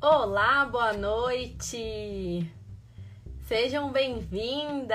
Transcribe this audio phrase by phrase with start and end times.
[0.00, 2.48] Olá, boa noite!
[3.48, 4.94] Sejam bem-vindas!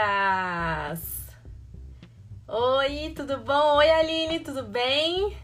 [2.47, 3.75] Oi, tudo bom?
[3.75, 5.35] Oi, Aline, tudo bem?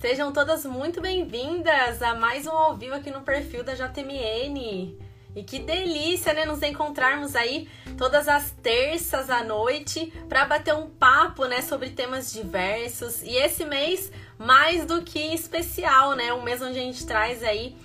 [0.00, 4.96] Sejam todas muito bem-vindas a mais um ao vivo aqui no perfil da JMN.
[5.36, 10.88] E que delícia, né, nos encontrarmos aí todas as terças à noite para bater um
[10.88, 13.22] papo, né, sobre temas diversos.
[13.22, 16.32] E esse mês mais do que especial, né?
[16.32, 17.76] Um mês onde a gente traz aí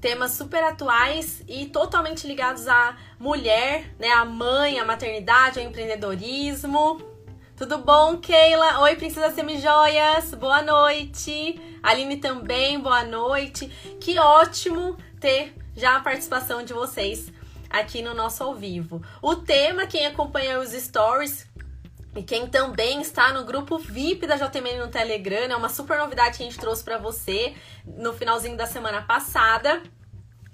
[0.00, 7.09] temas super atuais e totalmente ligados à mulher, né, à mãe, à maternidade, ao empreendedorismo.
[7.60, 8.80] Tudo bom, Keila?
[8.80, 11.60] Oi, Princesa Semijoias, boa noite.
[11.82, 13.66] Aline também, boa noite.
[14.00, 17.30] Que ótimo ter já a participação de vocês
[17.68, 19.02] aqui no nosso ao vivo.
[19.20, 21.46] O tema, quem acompanha os stories,
[22.16, 26.38] e quem também está no grupo VIP da JMN no Telegram, é uma super novidade
[26.38, 29.82] que a gente trouxe para você no finalzinho da semana passada.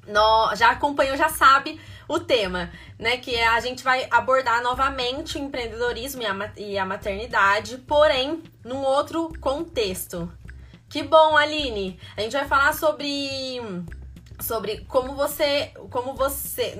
[0.08, 3.16] No, já acompanhou, já sabe o tema, né?
[3.16, 6.22] Que é, a gente vai abordar novamente o empreendedorismo
[6.56, 10.30] e a, maternidade, porém num outro contexto.
[10.88, 11.98] Que bom, Aline!
[12.16, 13.60] A gente vai falar sobre
[14.38, 16.78] sobre como você como você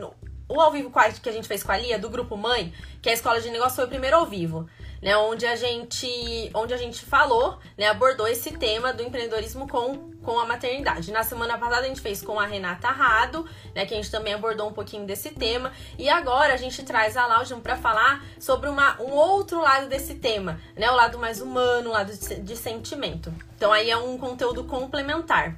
[0.49, 3.13] o ao vivo que a gente fez com a Lia, do Grupo Mãe, que é
[3.13, 4.69] a escola de negócio, foi o primeiro ao vivo,
[5.03, 5.17] né?
[5.17, 7.89] Onde a gente, onde a gente falou, né?
[7.89, 11.13] Abordou esse tema do empreendedorismo com, com a maternidade.
[11.13, 13.87] Na semana passada a gente fez com a Renata Rado, né?
[13.87, 15.73] Que a gente também abordou um pouquinho desse tema.
[15.97, 20.17] E agora a gente traz a Laudium para falar sobre uma, um outro lado desse
[20.17, 20.91] tema, né?
[20.91, 23.33] O lado mais humano, o lado de, de sentimento.
[23.57, 25.57] Então aí é um conteúdo complementar.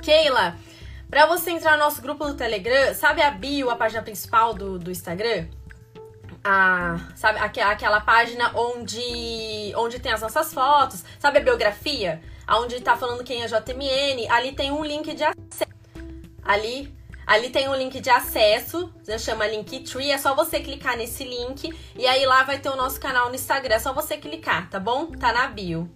[0.00, 0.56] Keila,
[1.10, 4.78] para você entrar no nosso grupo do Telegram, sabe a bio, a página principal do,
[4.78, 5.48] do Instagram?
[6.44, 12.22] A, sabe, aquela página onde, onde tem as nossas fotos, sabe a biografia?
[12.60, 15.72] Onde tá falando quem é JMN, ali tem um link de acesso.
[16.44, 16.94] Ali,
[17.26, 21.72] ali tem um link de acesso, já chama Linktree, é só você clicar nesse link
[21.96, 24.80] e aí lá vai ter o nosso canal no Instagram, é só você clicar, tá
[24.80, 25.06] bom?
[25.06, 25.88] Tá na bio.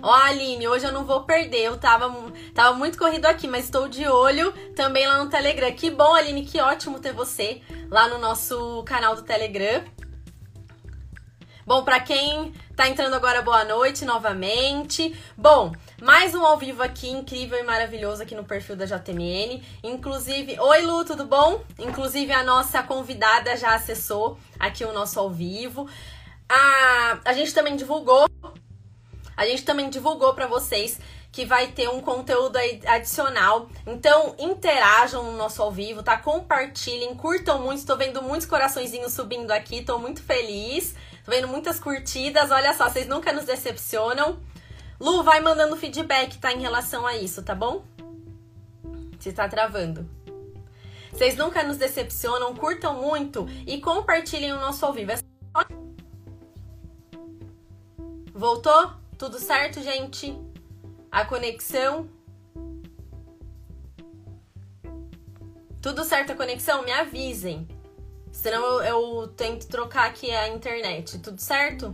[0.00, 1.62] Ó, Aline, hoje eu não vou perder.
[1.62, 2.08] Eu tava,
[2.54, 5.72] tava muito corrido aqui, mas estou de olho também lá no Telegram.
[5.72, 7.60] Que bom, Aline, que ótimo ter você
[7.90, 9.82] lá no nosso canal do Telegram.
[11.68, 15.14] Bom, para quem tá entrando agora, boa noite novamente.
[15.36, 15.70] Bom,
[16.00, 19.62] mais um ao vivo aqui, incrível e maravilhoso aqui no perfil da JMN.
[19.84, 21.62] Inclusive, oi Lu, tudo bom?
[21.78, 25.86] Inclusive, a nossa convidada já acessou aqui o nosso ao vivo.
[26.48, 28.26] A, a gente também divulgou
[29.36, 30.98] a gente também divulgou para vocês
[31.30, 33.68] que vai ter um conteúdo adicional.
[33.86, 36.16] Então, interajam no nosso ao vivo, tá?
[36.18, 37.78] Compartilhem, curtam muito.
[37.78, 40.96] Estou vendo muitos coraçõezinhos subindo aqui, tô muito feliz.
[41.28, 42.50] Tô vendo muitas curtidas.
[42.50, 44.40] Olha só, vocês nunca nos decepcionam.
[44.98, 46.54] Lu, vai mandando feedback, tá?
[46.54, 47.84] Em relação a isso, tá bom?
[49.20, 50.08] Se tá travando.
[51.12, 55.12] Vocês nunca nos decepcionam, curtam muito e compartilhem o nosso ao vivo.
[55.12, 55.18] É
[58.32, 58.92] Voltou?
[59.18, 60.34] Tudo certo, gente?
[61.12, 62.08] A conexão?
[65.82, 66.82] Tudo certo a conexão?
[66.86, 67.68] Me avisem.
[68.38, 71.18] Senão eu, eu tento trocar aqui a internet.
[71.18, 71.92] Tudo certo?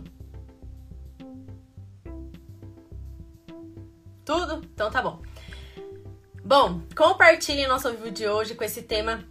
[4.23, 4.61] Tudo?
[4.71, 5.23] Então tá bom.
[6.43, 9.25] Bom, compartilhem nosso vídeo de hoje com esse tema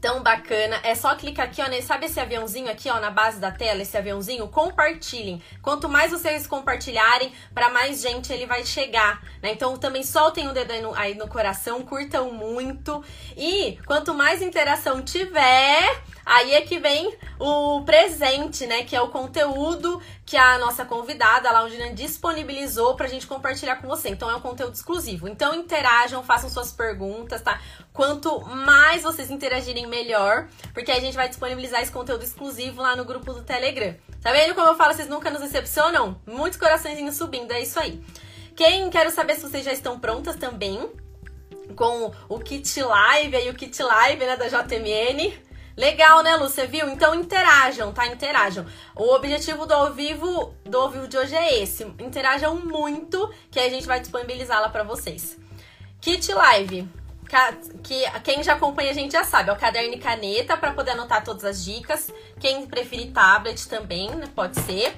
[0.00, 0.80] tão bacana.
[0.82, 3.96] É só clicar aqui, ó, sabe esse aviãozinho aqui, ó, na base da tela, esse
[3.96, 4.48] aviãozinho?
[4.48, 5.42] Compartilhem.
[5.60, 9.52] Quanto mais vocês compartilharem, para mais gente ele vai chegar, né?
[9.52, 13.04] Então também soltem o dedo aí no, aí no coração, curtam muito.
[13.36, 18.82] E quanto mais interação tiver, Aí é que vem o presente, né?
[18.84, 23.88] Que é o conteúdo que a nossa convidada, a Laudina, disponibilizou pra gente compartilhar com
[23.88, 24.10] você.
[24.10, 25.26] Então é um conteúdo exclusivo.
[25.26, 27.58] Então interajam, façam suas perguntas, tá?
[27.94, 30.48] Quanto mais vocês interagirem, melhor.
[30.74, 33.96] Porque a gente vai disponibilizar esse conteúdo exclusivo lá no grupo do Telegram.
[34.20, 34.92] Tá vendo como eu falo?
[34.92, 36.20] Vocês nunca nos decepcionam?
[36.26, 38.04] Muitos coraçõezinhos subindo, é isso aí.
[38.54, 40.90] Quem quero saber se vocês já estão prontas também
[41.74, 45.47] com o kit live aí, o kit live né, da JMN.
[45.78, 46.48] Legal, né, Lu?
[46.48, 46.88] Você viu?
[46.88, 48.04] Então interajam, tá?
[48.08, 48.66] Interajam.
[48.96, 51.84] O objetivo do ao vivo, do ao vivo de hoje é esse.
[52.00, 55.38] Interajam muito, que a gente vai disponibilizá-la para vocês.
[56.00, 56.88] Kit Live.
[57.84, 60.92] Que quem já acompanha a gente já sabe, é o caderno e caneta para poder
[60.92, 62.12] anotar todas as dicas.
[62.40, 64.96] Quem preferir tablet também, né, pode ser.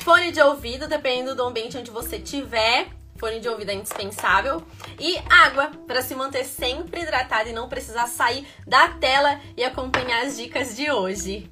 [0.00, 2.88] Fone de ouvido, dependendo do ambiente onde você tiver.
[3.18, 4.62] Fone de ouvido é indispensável.
[4.98, 10.24] E água, para se manter sempre hidratado e não precisar sair da tela e acompanhar
[10.24, 11.50] as dicas de hoje.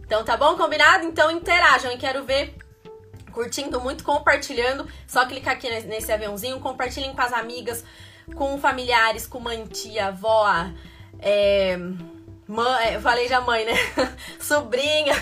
[0.00, 0.56] Então tá bom?
[0.56, 1.04] Combinado?
[1.04, 2.54] Então interajam e quero ver
[3.32, 4.88] curtindo muito, compartilhando.
[5.06, 7.84] Só clicar aqui nesse aviãozinho, compartilhem com as amigas,
[8.34, 10.46] com familiares, com mãe, tia, avó,
[11.18, 11.76] é,
[12.48, 13.74] mãe, é, falei já mãe, né?
[14.40, 15.14] Sobrinha.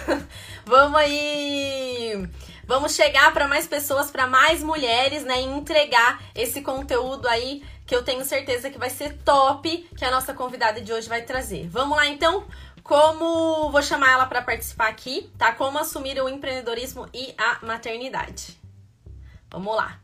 [0.65, 2.29] Vamos aí
[2.67, 5.41] Vamos chegar para mais pessoas, para mais mulheres, né?
[5.41, 10.11] E entregar esse conteúdo aí que eu tenho certeza que vai ser top, que a
[10.11, 11.69] nossa convidada de hoje vai trazer.
[11.69, 12.47] Vamos lá então?
[12.83, 15.53] Como vou chamar ela para participar aqui, tá?
[15.53, 18.59] Como assumir o empreendedorismo e a maternidade.
[19.51, 20.01] Vamos lá.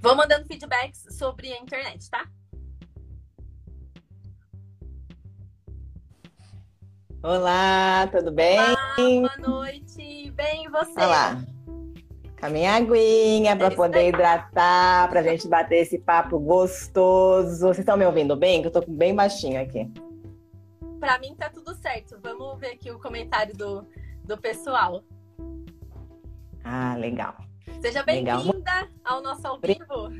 [0.00, 2.28] Vou mandando feedbacks sobre a internet, tá?
[7.24, 8.60] Olá, tudo bem?
[8.60, 10.30] Olá, boa noite.
[10.32, 10.92] Bem, e você?
[11.00, 11.42] Olá.
[12.38, 17.60] Com a minha aguinha para poder hidratar, para a gente bater esse papo gostoso.
[17.60, 18.60] Vocês estão me ouvindo bem?
[18.60, 19.90] Que eu tô bem baixinho aqui.
[21.00, 22.18] Para mim tá tudo certo.
[22.22, 23.86] Vamos ver aqui o comentário do,
[24.22, 25.02] do pessoal.
[26.62, 27.36] Ah, legal.
[27.80, 30.10] Seja bem-vinda ao nosso ao vivo.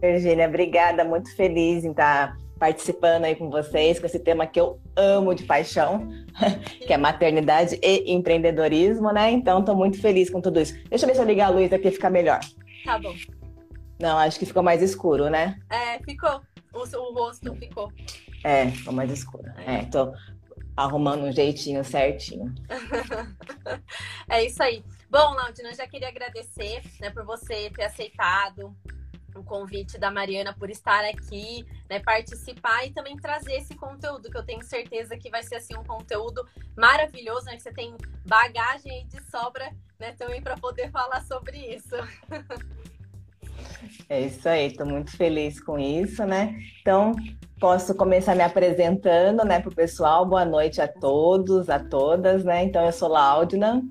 [0.00, 1.04] Virgínia, obrigada.
[1.04, 5.42] Muito feliz em estar participando aí com vocês, com esse tema que eu amo de
[5.42, 6.08] paixão,
[6.86, 9.32] que é maternidade e empreendedorismo, né?
[9.32, 10.72] Então, estou muito feliz com tudo isso.
[10.88, 12.38] Deixa eu ver se eu ligar a luz aqui ficar melhor.
[12.84, 13.12] Tá bom.
[14.00, 15.58] Não, acho que ficou mais escuro, né?
[15.68, 16.40] É, ficou.
[16.72, 17.92] O, o rosto ficou.
[18.44, 19.50] É, ficou mais escuro.
[19.66, 20.12] É, tô
[20.76, 22.54] arrumando um jeitinho certinho.
[24.30, 24.84] é isso aí.
[25.10, 28.72] Bom, Laudina, eu já queria agradecer né, por você ter aceitado
[29.34, 34.36] o convite da Mariana por estar aqui, né, participar e também trazer esse conteúdo que
[34.36, 36.46] eu tenho certeza que vai ser assim um conteúdo
[36.76, 37.94] maravilhoso, né, que você tem
[38.26, 41.96] bagagem de sobra, né, também para poder falar sobre isso.
[44.08, 46.58] É isso aí, estou muito feliz com isso, né?
[46.80, 47.12] Então,
[47.58, 50.26] posso começar me apresentando, né, para o pessoal.
[50.26, 52.64] Boa noite a todos, a todas, né?
[52.64, 53.82] Então, eu sou Laudina,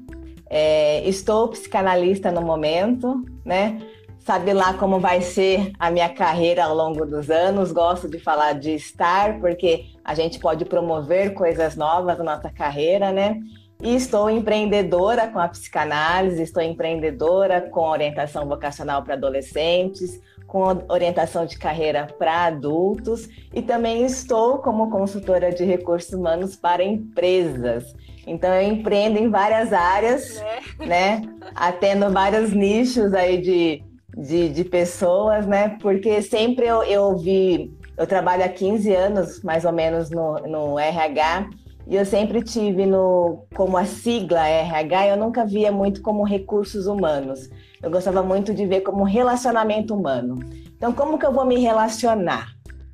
[0.50, 3.80] é, estou psicanalista no momento, né?
[4.26, 7.72] Sabe lá como vai ser a minha carreira ao longo dos anos.
[7.72, 13.12] Gosto de falar de estar, porque a gente pode promover coisas novas na nossa carreira,
[13.12, 13.40] né?
[13.82, 21.46] E estou empreendedora com a psicanálise, estou empreendedora com orientação vocacional para adolescentes, com orientação
[21.46, 27.96] de carreira para adultos e também estou como consultora de recursos humanos para empresas.
[28.28, 30.40] Então eu empreendo em várias áreas,
[30.78, 30.86] né?
[30.86, 31.22] né?
[31.56, 33.84] Atendo vários nichos aí de
[34.18, 35.78] de, de pessoas, né?
[35.82, 40.80] Porque sempre eu, eu vi, eu trabalho há 15 anos, mais ou menos, no, no
[40.80, 41.50] RH,
[41.88, 46.86] e eu sempre tive no como a sigla RH, eu nunca via muito como recursos
[46.86, 47.50] humanos.
[47.82, 50.40] Eu gostava muito de ver como relacionamento humano.
[50.76, 52.50] Então, como que eu vou me relacionar?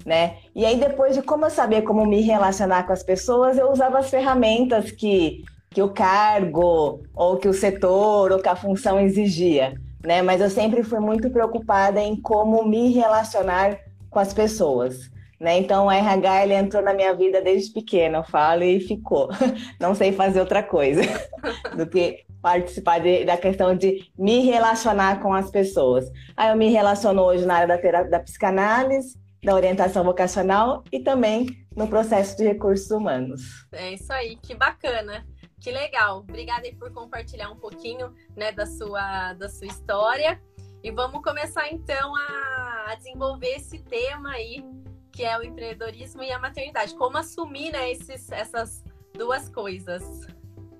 [0.05, 0.37] Né?
[0.55, 3.99] E aí, depois de como eu saber como me relacionar com as pessoas, eu usava
[3.99, 9.73] as ferramentas que, que o cargo, ou que o setor, ou que a função exigia
[10.03, 10.21] né?
[10.21, 13.77] Mas eu sempre fui muito preocupada em como me relacionar
[14.09, 15.11] com as pessoas.
[15.39, 15.59] Né?
[15.59, 19.29] Então, o RH ele entrou na minha vida desde pequena, eu falo, e ficou.
[19.79, 21.01] Não sei fazer outra coisa
[21.77, 26.09] do que participar de, da questão de me relacionar com as pessoas.
[26.35, 31.47] Aí eu me relaciono hoje na área da, da psicanálise, da orientação vocacional e também
[31.75, 33.67] no processo de recursos humanos.
[33.71, 35.23] É isso aí, que bacana.
[35.67, 36.19] Que legal.
[36.19, 40.41] Obrigada aí por compartilhar um pouquinho, né, da sua, da sua história.
[40.81, 44.63] E vamos começar então a, a desenvolver esse tema aí,
[45.11, 46.95] que é o empreendedorismo e a maternidade.
[46.95, 48.81] Como assumir, né, esses, essas
[49.13, 50.25] duas coisas.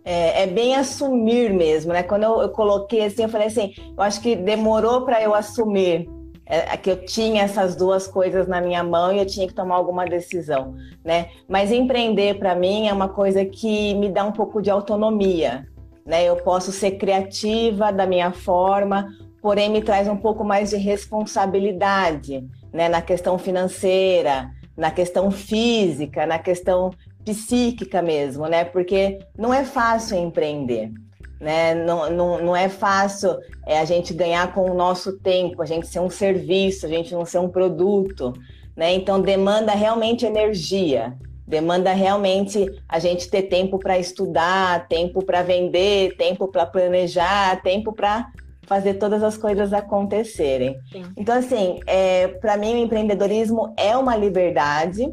[0.05, 2.01] É, é, bem assumir mesmo, né?
[2.01, 6.09] Quando eu, eu, coloquei assim, eu falei assim, eu acho que demorou para eu assumir
[6.49, 9.75] é, que eu tinha essas duas coisas na minha mão e eu tinha que tomar
[9.75, 11.29] alguma decisão, né?
[11.47, 15.67] Mas empreender para mim é uma coisa que me dá um pouco de autonomia,
[16.05, 16.23] né?
[16.23, 19.09] Eu posso ser criativa da minha forma,
[19.41, 22.87] porém me traz um pouco mais de responsabilidade, né?
[22.87, 26.91] Na questão financeira, na questão física, na questão
[27.25, 28.63] psíquica mesmo, né?
[28.63, 30.93] Porque não é fácil empreender
[31.39, 31.75] né?
[31.75, 35.87] Não, não, não é fácil é, a gente ganhar com o nosso tempo, a gente
[35.87, 38.33] ser um serviço, a gente não ser um produto,
[38.75, 38.93] né?
[38.93, 41.15] Então demanda realmente energia,
[41.47, 47.93] demanda realmente a gente ter tempo para estudar, tempo para vender, tempo para planejar, tempo
[47.93, 48.31] para
[48.63, 50.77] fazer todas as coisas acontecerem.
[50.91, 51.05] Sim.
[51.15, 55.09] Então, assim, é, para mim o empreendedorismo é uma liberdade,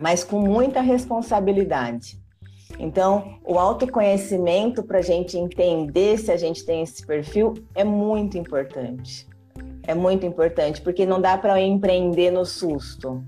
[0.00, 2.18] mas com muita responsabilidade.
[2.78, 8.36] Então, o autoconhecimento para a gente entender se a gente tem esse perfil é muito
[8.36, 9.26] importante.
[9.86, 13.22] É muito importante, porque não dá para empreender no susto,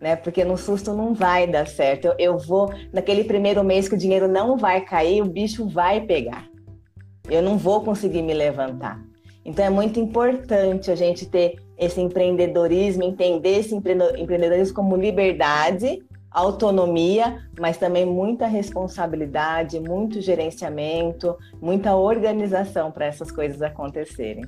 [0.00, 0.16] né?
[0.16, 2.06] Porque no susto não vai dar certo.
[2.06, 6.00] Eu, eu vou, naquele primeiro mês que o dinheiro não vai cair, o bicho vai
[6.00, 6.48] pegar.
[7.28, 9.00] Eu não vou conseguir me levantar.
[9.44, 17.42] Então, é muito importante a gente ter esse empreendedorismo, entender esse empreendedorismo como liberdade autonomia,
[17.58, 24.44] mas também muita responsabilidade, muito gerenciamento, muita organização para essas coisas acontecerem.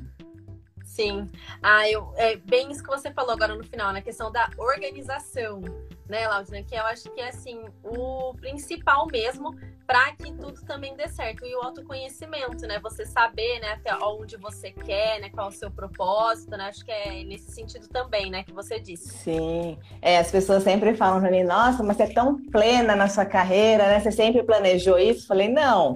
[0.92, 1.26] Sim.
[1.62, 5.62] Ah, eu, é bem isso que você falou agora no final, na questão da organização,
[6.06, 6.62] né, Laudina?
[6.62, 9.56] Que eu acho que é assim, o principal mesmo
[9.87, 11.46] para que tudo também dê certo.
[11.46, 12.78] E o autoconhecimento, né?
[12.80, 16.64] Você saber, né, até onde você quer, né, qual é o seu propósito, né?
[16.64, 19.08] Acho que é nesse sentido também, né, que você disse.
[19.08, 19.78] Sim.
[20.02, 23.25] É, as pessoas sempre falam para mim, nossa, mas você é tão plena na sua
[23.25, 23.99] carreira, né?
[23.99, 25.26] Você sempre planejou isso?
[25.26, 25.94] falei, não.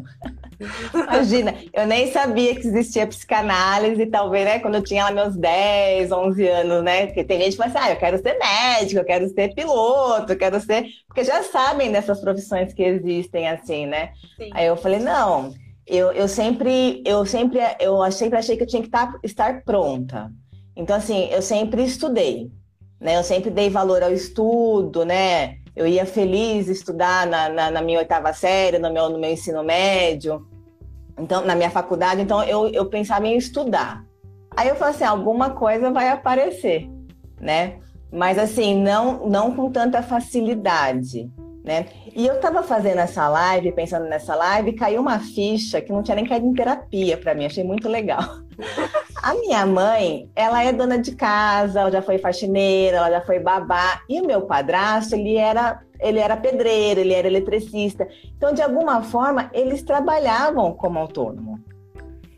[0.94, 6.10] Imagina, eu nem sabia que existia psicanálise, talvez, né, quando eu tinha lá meus 10,
[6.10, 7.06] 11 anos, né?
[7.06, 10.32] Porque tem gente que fala assim, ah, eu quero ser médico, eu quero ser piloto,
[10.32, 10.86] eu quero ser.
[11.06, 14.12] Porque já sabem dessas profissões que existem, assim, né?
[14.36, 14.50] Sim.
[14.52, 15.52] Aí eu falei, não,
[15.86, 20.32] eu, eu sempre, eu sempre, eu sempre achei que eu tinha que estar, estar pronta.
[20.74, 22.50] Então, assim, eu sempre estudei,
[23.00, 23.16] né?
[23.16, 25.58] Eu sempre dei valor ao estudo, né?
[25.76, 29.62] Eu ia feliz estudar na, na, na, minha oitava série, no meu, no meu ensino
[29.62, 30.46] médio,
[31.18, 34.02] então na minha faculdade, então eu, eu pensava em estudar.
[34.56, 36.88] Aí eu falei assim, alguma coisa vai aparecer,
[37.38, 37.76] né?
[38.10, 41.30] Mas assim, não, não com tanta facilidade,
[41.62, 41.86] né?
[42.14, 46.14] E eu estava fazendo essa live, pensando nessa live, caiu uma ficha que não tinha
[46.14, 48.45] nem caído em terapia para mim, achei muito legal.
[49.22, 53.38] A minha mãe, ela é dona de casa, ela já foi faxineira, ela já foi
[53.38, 54.02] babá.
[54.08, 58.06] E o meu padrasto, ele era, ele era pedreiro, ele era eletricista.
[58.36, 61.60] Então, de alguma forma, eles trabalhavam como autônomo.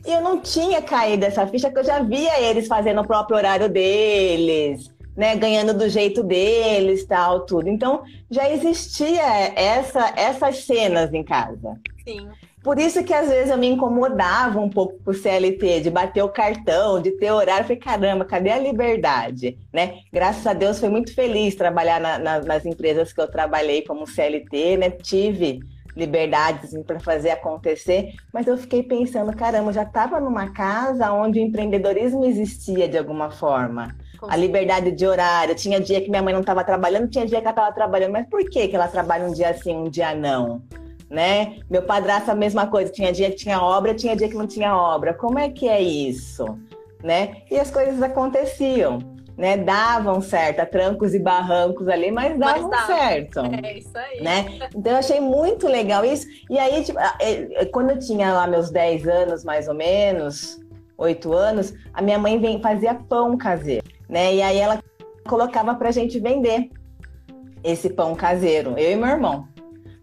[0.06, 3.36] E eu não tinha caído essa ficha, porque eu já via eles fazendo o próprio
[3.36, 7.68] horário deles, né, ganhando do jeito deles, tal, tudo.
[7.68, 9.22] Então, já existia
[9.54, 11.78] essa, essas cenas em casa.
[12.06, 12.28] Sim.
[12.62, 16.22] Por isso que às vezes eu me incomodava um pouco com o CLT, de bater
[16.22, 17.62] o cartão, de ter horário.
[17.62, 19.56] Eu falei, caramba, cadê a liberdade?
[19.72, 20.00] Né?
[20.12, 24.06] Graças a Deus foi muito feliz trabalhar na, na, nas empresas que eu trabalhei como
[24.06, 24.90] CLT, né?
[24.90, 25.60] Tive
[25.96, 31.12] liberdade assim, para fazer acontecer, mas eu fiquei pensando, caramba, eu já estava numa casa
[31.12, 33.96] onde o empreendedorismo existia de alguma forma.
[34.28, 35.54] A liberdade de horário.
[35.54, 38.12] Tinha dia que minha mãe não estava trabalhando, tinha dia que ela estava trabalhando.
[38.12, 40.62] Mas por que, que ela trabalha um dia assim, um dia não?
[41.10, 41.56] Né?
[41.70, 44.76] Meu padrasto a mesma coisa, tinha dia que tinha obra, tinha dia que não tinha
[44.76, 45.14] obra.
[45.14, 46.58] Como é que é isso,
[47.02, 47.42] né?
[47.50, 48.98] E as coisas aconteciam,
[49.36, 49.56] né?
[49.56, 53.40] Davam certo, a trancos e barrancos ali, mas davam mas certo.
[53.62, 54.20] É isso aí.
[54.20, 54.58] Né?
[54.74, 56.26] Então eu achei muito legal isso.
[56.50, 60.60] E aí, tipo, é, é, quando eu tinha lá meus 10 anos, mais ou menos,
[60.98, 64.34] 8 anos, a minha mãe vem, fazia pão caseiro, né?
[64.34, 64.82] E aí ela
[65.26, 66.70] colocava pra gente vender
[67.62, 69.48] esse pão caseiro, eu e meu irmão.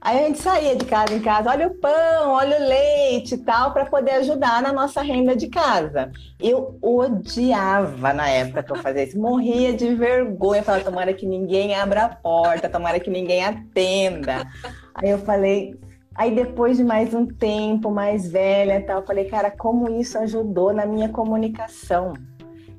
[0.05, 3.37] Aí a gente saía de casa em casa, olha o pão, olha o leite e
[3.39, 6.11] tal, para poder ajudar na nossa renda de casa.
[6.39, 11.73] Eu odiava na época que eu fazia isso, morria de vergonha, falava, tomara que ninguém
[11.73, 14.45] abra a porta, tomara que ninguém atenda.
[14.93, 15.73] Aí eu falei,
[16.13, 20.71] aí depois de mais um tempo, mais velha tal, eu falei, cara, como isso ajudou
[20.71, 22.13] na minha comunicação?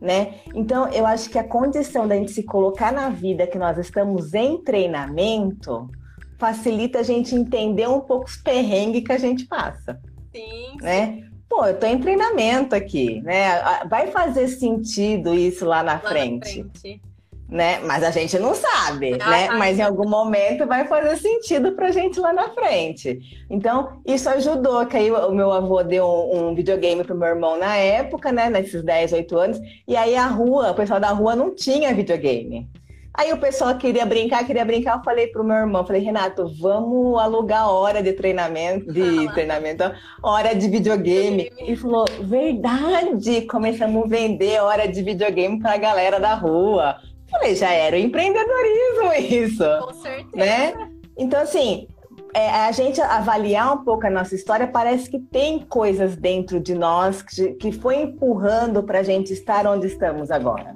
[0.00, 0.35] Né?
[0.54, 4.33] Então, eu acho que a condição da gente se colocar na vida que nós estamos
[4.33, 5.90] em treinamento,
[6.38, 10.00] facilita a gente entender um pouco os perrengues que a gente passa.
[10.35, 10.76] Sim.
[10.81, 11.25] Né?
[11.49, 13.62] Pô, eu tô em treinamento aqui, né?
[13.88, 16.62] Vai fazer sentido isso lá na lá frente.
[16.62, 17.02] Na frente.
[17.49, 17.78] Né?
[17.78, 19.49] Mas a gente não sabe, ah, né?
[19.49, 23.21] Ah, Mas em algum momento vai fazer sentido pra gente lá na frente.
[23.49, 27.57] Então, isso ajudou, que aí o meu avô deu um, um videogame pro meu irmão
[27.57, 28.50] na época, né?
[28.50, 29.61] Nesses 10, 8 anos.
[29.87, 32.69] E aí a rua, o pessoal da rua não tinha videogame.
[33.16, 34.99] Aí o pessoal queria brincar, queria brincar.
[34.99, 39.85] Eu falei pro meu irmão, falei, Renato, vamos alugar hora de treinamento, de treinamento,
[40.23, 41.50] hora de videogame.
[41.58, 46.96] E falou, verdade, começamos a vender hora de videogame pra galera da rua.
[47.30, 49.64] falei, já era o empreendedorismo isso.
[49.80, 50.37] Com certeza.
[50.37, 50.75] Né?
[51.16, 51.88] Então, assim,
[52.35, 56.75] é, a gente avaliar um pouco a nossa história, parece que tem coisas dentro de
[56.75, 60.75] nós que, que foi empurrando para a gente estar onde estamos agora.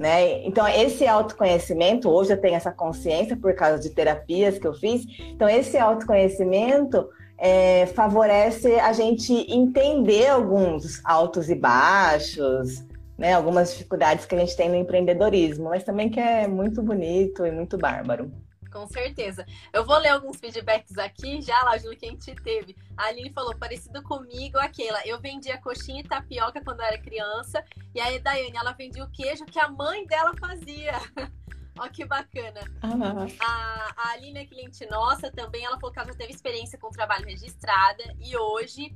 [0.00, 0.46] Né?
[0.46, 5.04] Então, esse autoconhecimento, hoje eu tenho essa consciência por causa de terapias que eu fiz.
[5.18, 12.82] Então, esse autoconhecimento é, favorece a gente entender alguns altos e baixos,
[13.18, 13.34] né?
[13.34, 17.50] algumas dificuldades que a gente tem no empreendedorismo, mas também que é muito bonito e
[17.50, 18.32] muito bárbaro.
[18.70, 19.44] Com certeza.
[19.72, 22.76] Eu vou ler alguns feedbacks aqui, já lá, Júlio, que a gente teve.
[22.96, 25.04] A Aline falou, parecido comigo, aquela.
[25.06, 27.64] Eu vendia coxinha e tapioca quando eu era criança.
[27.94, 30.92] E aí, Daiane, ela vendia o queijo que a mãe dela fazia.
[31.78, 32.60] Ó, que bacana.
[32.84, 33.26] Uhum.
[33.40, 35.64] A, a Aline é cliente nossa também.
[35.64, 38.04] Ela falou que ela já teve experiência com trabalho registrada.
[38.20, 38.94] E hoje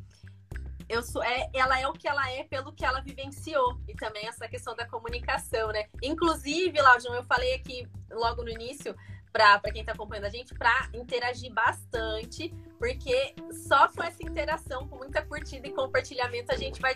[0.88, 3.80] eu sou, é, ela é o que ela é pelo que ela vivenciou.
[3.88, 5.86] E também essa questão da comunicação, né?
[6.02, 8.94] Inclusive, Laudinho, eu falei aqui logo no início,
[9.34, 13.34] para quem está acompanhando a gente, para interagir bastante, porque
[13.66, 16.94] só com essa interação, com muita curtida e compartilhamento, a gente vai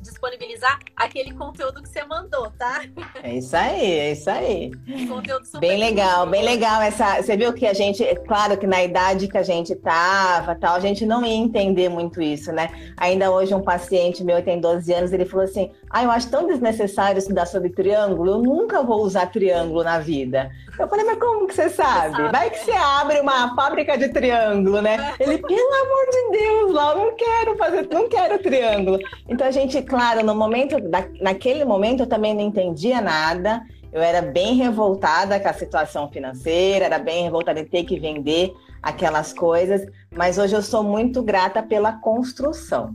[0.00, 2.82] disponibilizar aquele conteúdo que você mandou, tá?
[3.22, 4.70] É isso aí, é isso aí.
[5.08, 7.22] Conteúdo super bem legal, bem legal essa.
[7.22, 10.74] Você viu que a gente, é claro que na idade que a gente tava, tal,
[10.74, 12.92] a gente não ia entender muito isso, né?
[12.96, 16.46] Ainda hoje um paciente meu tem 12 anos, ele falou assim: "Ah, eu acho tão
[16.46, 20.50] desnecessário estudar sobre triângulo, eu nunca vou usar triângulo na vida".
[20.78, 22.30] Eu falei: "Mas como que você sabe?
[22.30, 25.09] Vai que você abre uma fábrica de triângulo, né?
[25.18, 28.98] Ele, pelo amor de Deus, lá, não quero fazer, não quero triângulo.
[29.28, 30.76] Então a gente, claro, no momento,
[31.20, 33.62] naquele momento eu também não entendia nada.
[33.92, 38.52] Eu era bem revoltada com a situação financeira, era bem revoltada em ter que vender
[38.82, 42.94] aquelas coisas, mas hoje eu sou muito grata pela construção.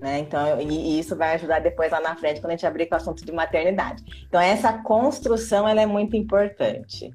[0.00, 0.18] Né?
[0.18, 2.94] Então, e, e, isso vai ajudar depois lá na frente, quando a gente abrir com
[2.94, 4.02] o assunto de maternidade.
[4.28, 7.12] Então, essa construção ela é muito importante.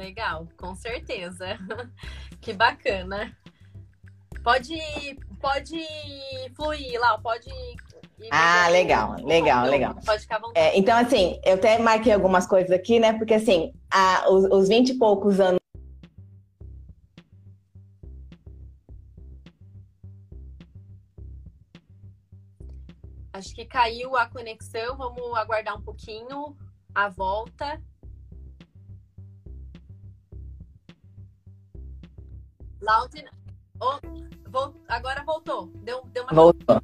[0.00, 1.58] Legal, com certeza.
[2.40, 3.36] que bacana.
[4.42, 4.74] Pode,
[5.38, 5.84] pode
[6.56, 7.50] fluir lá, pode.
[8.30, 9.94] Ah, legal, legal, legal.
[10.06, 10.66] Pode ficar à vontade.
[10.66, 13.12] É, então, assim, eu até marquei algumas coisas aqui, né?
[13.12, 15.60] Porque, assim, a, os, os 20 e poucos anos.
[23.34, 26.56] Acho que caiu a conexão, vamos aguardar um pouquinho
[26.94, 27.80] a volta.
[32.90, 33.30] Laudina.
[33.80, 34.70] Oh.
[34.88, 35.70] Agora voltou.
[35.84, 36.34] Deu, deu uma.
[36.34, 36.82] Voltou.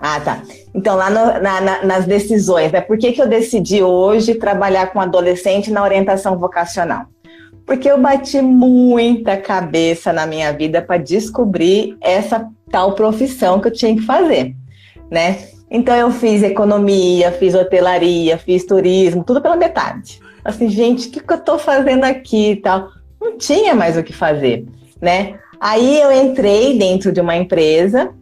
[0.00, 0.42] Ah, tá.
[0.74, 2.80] Então, lá no, na, na, nas decisões, né?
[2.80, 7.06] Por que, que eu decidi hoje trabalhar com adolescente na orientação vocacional?
[7.64, 13.72] Porque eu bati muita cabeça na minha vida para descobrir essa tal profissão que eu
[13.72, 14.56] tinha que fazer,
[15.08, 15.48] né?
[15.70, 20.20] Então eu fiz economia, fiz hotelaria, fiz turismo, tudo pela metade.
[20.44, 22.88] Assim, gente, o que, que eu estou fazendo aqui e tal?
[23.20, 24.66] Não tinha mais o que fazer
[25.04, 25.38] né?
[25.60, 28.12] Aí eu entrei dentro de uma empresa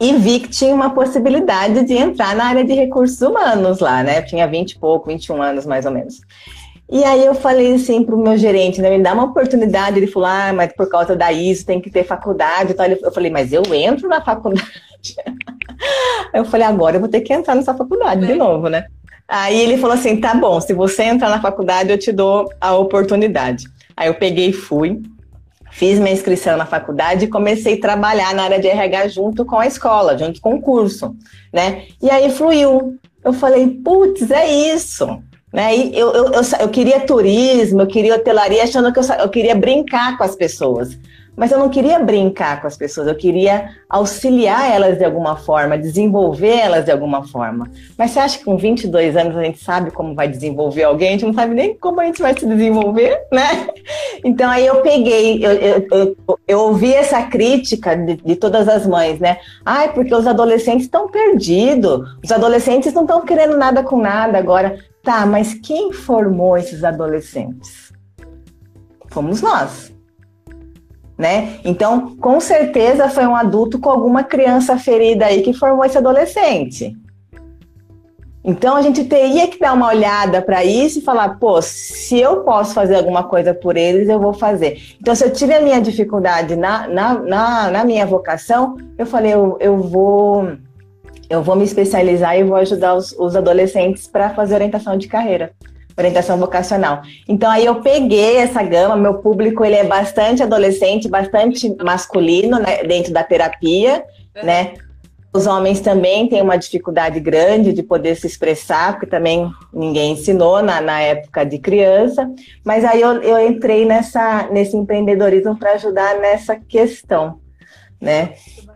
[0.00, 4.18] e vi que tinha uma possibilidade de entrar na área de recursos humanos lá, né?
[4.18, 6.20] Eu tinha 20 e pouco, 21 anos mais ou menos.
[6.90, 8.96] E aí eu falei assim para o meu gerente, né?
[8.96, 9.98] Me dá uma oportunidade.
[9.98, 12.74] Ele falou, ah, mas por causa da ISO tem que ter faculdade.
[13.02, 14.66] Eu falei, mas eu entro na faculdade.
[16.32, 18.28] eu falei, agora eu vou ter que entrar nessa faculdade é.
[18.28, 18.86] de novo, né?
[19.28, 22.74] Aí ele falou assim, tá bom, se você entrar na faculdade eu te dou a
[22.74, 23.66] oportunidade.
[23.94, 25.02] Aí eu peguei e fui.
[25.70, 29.58] Fiz minha inscrição na faculdade e comecei a trabalhar na área de RH junto com
[29.58, 31.14] a escola, junto com o curso,
[31.52, 31.84] né?
[32.02, 32.98] E aí fluiu.
[33.24, 35.22] Eu falei, putz, é isso.
[35.52, 35.76] Né?
[35.76, 39.54] E eu, eu, eu, eu, queria turismo, eu queria hotelaria, achando que eu, eu queria
[39.54, 40.98] brincar com as pessoas.
[41.38, 45.78] Mas eu não queria brincar com as pessoas, eu queria auxiliar elas de alguma forma,
[45.78, 47.70] desenvolver elas de alguma forma.
[47.96, 51.10] Mas você acha que com 22 anos a gente sabe como vai desenvolver alguém?
[51.10, 53.68] A gente não sabe nem como a gente vai se desenvolver, né?
[54.24, 58.84] Então aí eu peguei, eu, eu, eu, eu ouvi essa crítica de, de, todas as
[58.84, 59.38] mães, né?
[59.64, 64.76] Ai, porque os adolescentes estão perdidos, os adolescentes não estão querendo nada com nada agora.
[65.04, 67.92] Tá, mas quem formou esses adolescentes?
[69.08, 69.96] Fomos nós
[71.18, 71.58] né?
[71.64, 76.96] Então, com certeza foi um adulto com alguma criança ferida aí que formou esse adolescente.
[78.44, 82.44] Então a gente teria que dar uma olhada para isso e falar, pô, se eu
[82.44, 84.80] posso fazer alguma coisa por eles, eu vou fazer.
[85.00, 89.34] Então, se eu tive a minha dificuldade na, na, na, na minha vocação, eu falei,
[89.34, 90.52] eu, eu vou
[91.28, 95.52] eu vou me especializar e vou ajudar os, os adolescentes para fazer orientação de carreira
[95.98, 97.02] orientação vocacional.
[97.28, 102.84] Então aí eu peguei essa gama, meu público ele é bastante adolescente, bastante masculino, né,
[102.84, 104.04] dentro da terapia,
[104.42, 104.74] né?
[105.30, 110.62] Os homens também têm uma dificuldade grande de poder se expressar, porque também ninguém ensinou
[110.62, 112.30] na, na época de criança.
[112.64, 117.40] Mas aí eu, eu entrei nessa, nesse empreendedorismo para ajudar nessa questão,
[118.00, 118.32] né?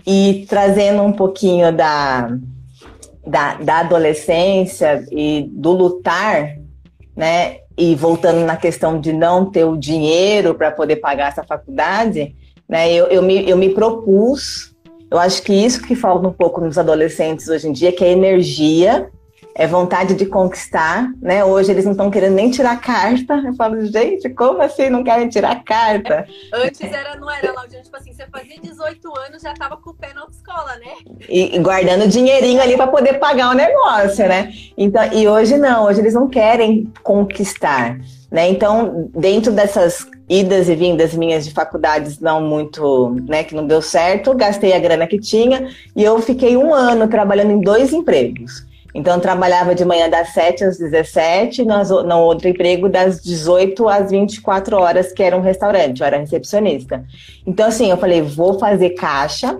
[0.06, 2.28] E trazendo um pouquinho da,
[3.26, 6.58] da, da adolescência e do lutar,
[7.16, 7.58] né?
[7.76, 12.34] E voltando na questão de não ter o dinheiro para poder pagar essa faculdade,
[12.68, 12.92] né?
[12.92, 14.74] Eu, eu, me, eu me propus,
[15.10, 18.10] eu acho que isso que falta um pouco nos adolescentes hoje em dia, que é
[18.10, 19.10] energia,
[19.54, 21.44] é vontade de conquistar, né?
[21.44, 23.34] Hoje eles não estão querendo nem tirar carta.
[23.44, 26.26] Eu falo, gente, como assim não querem tirar carta?
[26.52, 29.94] Antes era, não era, Laudiana, tipo assim, você fazia 18 anos, já tava com o
[29.94, 30.92] pé na autoescola, né?
[31.28, 34.52] E, e guardando dinheirinho ali para poder pagar o negócio, né?
[34.76, 37.98] Então, e hoje não, hoje eles não querem conquistar,
[38.30, 38.48] né?
[38.48, 43.82] Então, dentro dessas idas e vindas minhas de faculdades não muito, né, que não deu
[43.82, 48.64] certo, gastei a grana que tinha e eu fiquei um ano trabalhando em dois empregos.
[48.94, 53.88] Então, eu trabalhava de manhã das 7 às 17, no, no outro emprego das 18
[53.88, 57.04] às 24 horas, que era um restaurante, eu era recepcionista.
[57.46, 59.58] Então, assim, eu falei, vou fazer caixa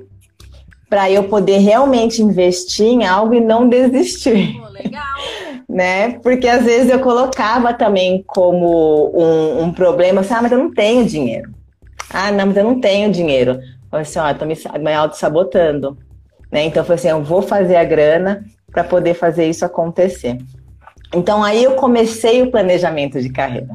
[0.89, 4.61] para eu poder realmente investir em algo e não desistir.
[4.63, 5.03] Oh, legal.
[5.67, 6.19] né?
[6.19, 10.71] Porque às vezes eu colocava também como um, um, problema, assim, ah, mas eu não
[10.71, 11.51] tenho dinheiro.
[12.11, 13.53] Ah, não, mas eu não tenho dinheiro.
[13.53, 15.97] Eu falei assim, ó, eu tô me, me auto-sabotando.
[16.51, 16.67] Né?
[16.67, 20.39] Então, eu falei assim, eu vou fazer a grana para poder fazer isso acontecer.
[21.15, 23.75] Então, aí eu comecei o planejamento de carreira.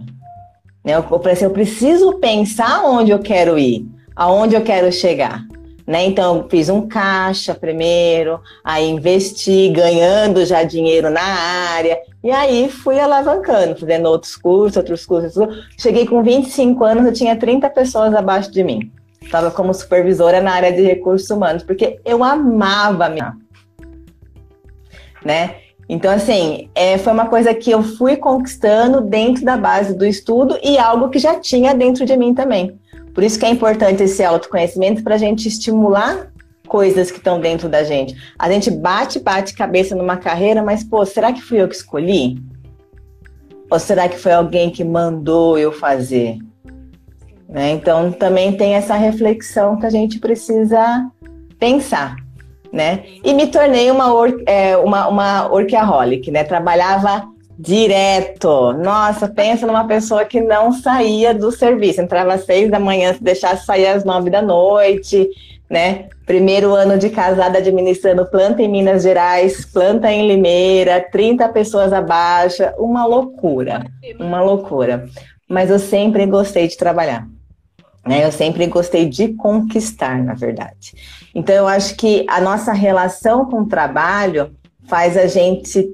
[0.83, 0.95] Né?
[0.95, 5.45] Eu, eu, assim, eu preciso pensar onde eu quero ir, aonde eu quero chegar.
[5.86, 6.05] Né?
[6.05, 12.69] Então, eu fiz um caixa primeiro, aí investi, ganhando já dinheiro na área, e aí
[12.69, 15.33] fui alavancando, fazendo outros cursos, outros cursos.
[15.77, 18.91] Cheguei com 25 anos, eu tinha 30 pessoas abaixo de mim.
[19.21, 23.36] Estava como supervisora na área de recursos humanos, porque eu amava minha
[25.23, 25.56] né?
[25.89, 30.58] Então, assim, é, foi uma coisa que eu fui conquistando dentro da base do estudo
[30.62, 32.77] e algo que já tinha dentro de mim também.
[33.13, 36.32] Por isso que é importante esse autoconhecimento para a gente estimular
[36.67, 38.15] coisas que estão dentro da gente.
[38.38, 42.38] A gente bate, bate cabeça numa carreira, mas, pô, será que fui eu que escolhi?
[43.71, 46.38] Ou será que foi alguém que mandou eu fazer?
[47.47, 47.71] Né?
[47.71, 51.10] Então, também tem essa reflexão que a gente precisa
[51.58, 52.27] pensar
[52.71, 53.03] né?
[53.23, 56.43] E me tornei uma, or, é, uma, uma workaholic, né?
[56.43, 57.27] Trabalhava
[57.58, 58.73] direto.
[58.73, 62.01] Nossa, pensa numa pessoa que não saía do serviço.
[62.01, 65.27] Entrava às seis da manhã, se deixasse sair às nove da noite,
[65.69, 66.06] né?
[66.25, 72.63] Primeiro ano de casada administrando planta em Minas Gerais, planta em Limeira, 30 pessoas abaixo,
[72.77, 73.86] uma loucura,
[74.19, 75.08] uma loucura.
[75.49, 77.27] Mas eu sempre gostei de trabalhar.
[78.06, 78.25] Né?
[78.25, 80.93] Eu sempre gostei de conquistar, na verdade.
[81.38, 84.56] Então, eu acho que a nossa relação com o trabalho
[84.88, 85.88] faz a gente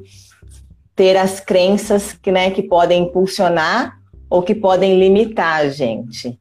[0.95, 6.39] ter as crenças que, né, que podem impulsionar ou que podem limitar a gente.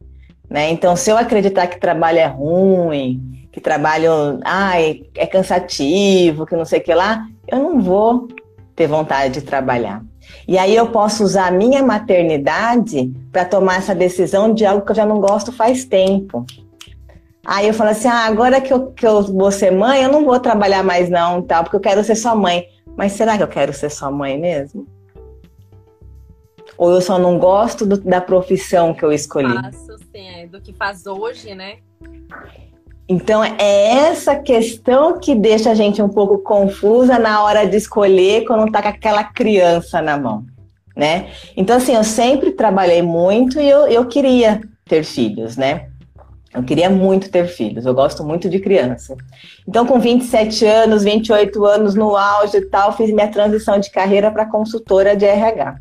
[0.48, 0.70] Né?
[0.70, 6.64] Então, se eu acreditar que trabalho é ruim, que trabalho ai, é cansativo, que não
[6.64, 8.28] sei o que lá, eu não vou
[8.76, 10.00] ter vontade de trabalhar.
[10.46, 14.92] E aí eu posso usar a minha maternidade para tomar essa decisão de algo que
[14.92, 16.46] eu já não gosto faz tempo.
[17.44, 20.24] Aí eu falo assim, ah, agora que eu, que eu vou ser mãe, eu não
[20.24, 22.66] vou trabalhar mais não, tal, porque eu quero ser sua mãe.
[22.96, 24.86] Mas será que eu quero ser sua mãe mesmo?
[26.76, 29.54] Ou eu só não gosto do, da profissão que eu escolhi?
[29.54, 31.78] Faço, sim, é do que faz hoje, né?
[33.08, 38.46] Então, é essa questão que deixa a gente um pouco confusa na hora de escolher
[38.46, 40.46] quando está com aquela criança na mão,
[40.96, 41.30] né?
[41.56, 45.88] Então, assim, eu sempre trabalhei muito e eu, eu queria ter filhos, né?
[46.54, 49.16] Eu queria muito ter filhos, eu gosto muito de criança.
[49.66, 54.30] Então, com 27 anos, 28 anos no auge e tal, fiz minha transição de carreira
[54.30, 55.76] para consultora de RH.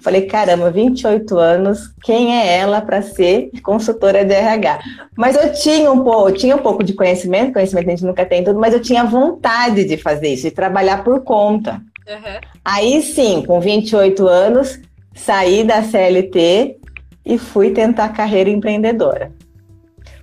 [0.00, 4.78] Falei, caramba, 28 anos, quem é ela para ser consultora de RH?
[5.16, 8.42] Mas eu tinha um pouco, tinha um pouco de conhecimento, conhecimento a gente nunca tem
[8.42, 11.82] tudo, mas eu tinha vontade de fazer isso, de trabalhar por conta.
[12.08, 12.40] Uhum.
[12.64, 14.80] Aí sim, com 28 anos,
[15.14, 16.76] saí da CLT
[17.24, 19.32] e fui tentar carreira empreendedora.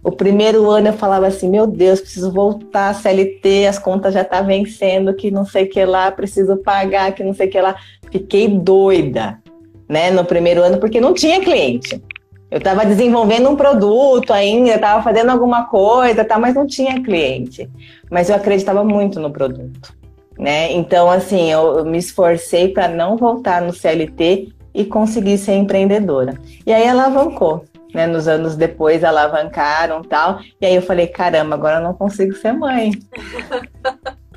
[0.07, 4.39] O primeiro ano eu falava assim, meu Deus, preciso voltar CLT, as contas já tá
[4.39, 7.75] vencendo, que não sei o que lá, preciso pagar, que não sei o que lá.
[8.09, 9.37] Fiquei doida
[9.85, 12.01] né, no primeiro ano, porque não tinha cliente.
[12.49, 17.69] Eu estava desenvolvendo um produto ainda, estava fazendo alguma coisa, tá, mas não tinha cliente.
[18.09, 19.93] Mas eu acreditava muito no produto.
[20.39, 20.71] Né?
[20.71, 26.39] Então, assim, eu, eu me esforcei para não voltar no CLT e conseguir ser empreendedora.
[26.65, 27.65] E aí alavancou.
[27.93, 30.39] Né, nos anos depois alavancaram tal.
[30.61, 32.91] E aí eu falei, caramba, agora eu não consigo ser mãe.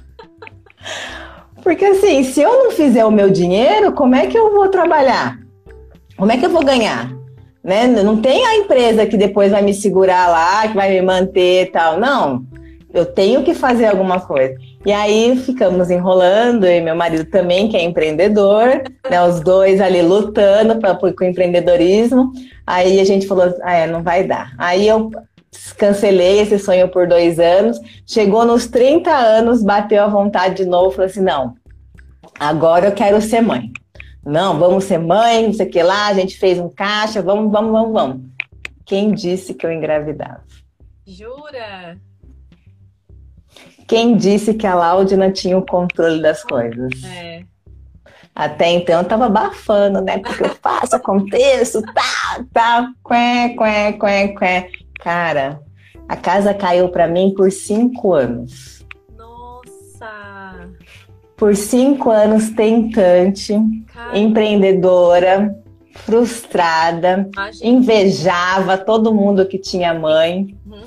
[1.63, 5.39] Porque assim, se eu não fizer o meu dinheiro, como é que eu vou trabalhar?
[6.17, 7.11] Como é que eu vou ganhar?
[7.63, 7.87] Né?
[7.87, 11.67] Não tem a empresa que depois vai me segurar lá, que vai me manter e
[11.67, 11.99] tal.
[11.99, 12.45] Não.
[12.92, 14.55] Eu tenho que fazer alguma coisa.
[14.85, 19.22] E aí ficamos enrolando, e meu marido também, que é empreendedor, né?
[19.22, 22.33] Os dois ali lutando pra, com o empreendedorismo.
[22.66, 24.53] Aí a gente falou, ah, é, não vai dar.
[24.59, 25.11] Aí eu
[25.76, 27.79] cancelei esse sonho por dois anos.
[28.07, 31.55] Chegou nos 30 anos, bateu a vontade de novo, falou assim: não,
[32.38, 33.70] agora eu quero ser mãe.
[34.24, 37.50] Não, vamos ser mãe, não sei o que lá, a gente fez um caixa, vamos,
[37.50, 38.22] vamos, vamos, vamos.
[38.85, 40.42] Quem disse que eu engravidava?
[41.07, 41.98] Jura?
[43.90, 46.92] Quem disse que a Laudina tinha o controle das coisas?
[47.05, 47.42] É.
[48.33, 50.18] Até então eu tava abafando, né?
[50.18, 54.70] Porque eu faço, aconteço, tá, tá, quê, quê, quê, quê.
[55.00, 55.61] Cara,
[56.09, 58.87] a casa caiu para mim por cinco anos.
[59.18, 60.68] Nossa!
[61.37, 63.55] Por cinco anos tentante,
[63.92, 64.16] Cara.
[64.16, 65.53] empreendedora,
[65.96, 67.68] frustrada, Imagina.
[67.68, 70.85] invejava todo mundo que tinha mãe, uhum.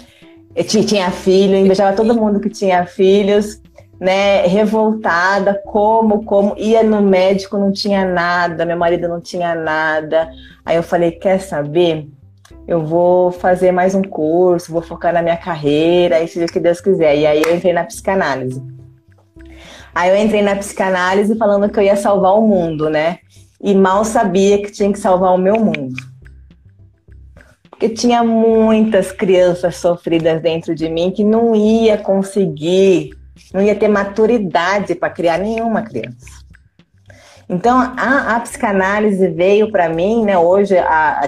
[0.61, 3.61] Tinha filho, invejava todo mundo que tinha filhos
[4.03, 10.29] né, revoltada, como, como, ia no médico, não tinha nada, meu marido não tinha nada.
[10.65, 12.09] Aí eu falei, quer saber?
[12.67, 16.59] Eu vou fazer mais um curso, vou focar na minha carreira, e seja o que
[16.59, 17.15] Deus quiser.
[17.17, 18.61] E aí eu entrei na psicanálise.
[19.95, 23.19] Aí eu entrei na psicanálise falando que eu ia salvar o mundo, né?
[23.61, 25.95] E mal sabia que tinha que salvar o meu mundo.
[27.83, 33.09] Porque tinha muitas crianças sofridas dentro de mim que não ia conseguir
[33.53, 36.43] não ia ter maturidade para criar nenhuma criança.
[37.49, 40.37] Então, a, a psicanálise veio para mim, né?
[40.37, 41.27] Hoje a, a,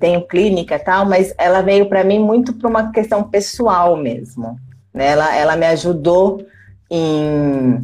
[0.00, 4.58] tenho clínica e tal, mas ela veio para mim muito para uma questão pessoal mesmo.
[4.94, 5.08] Né?
[5.08, 6.42] Ela, ela me ajudou
[6.90, 7.78] em,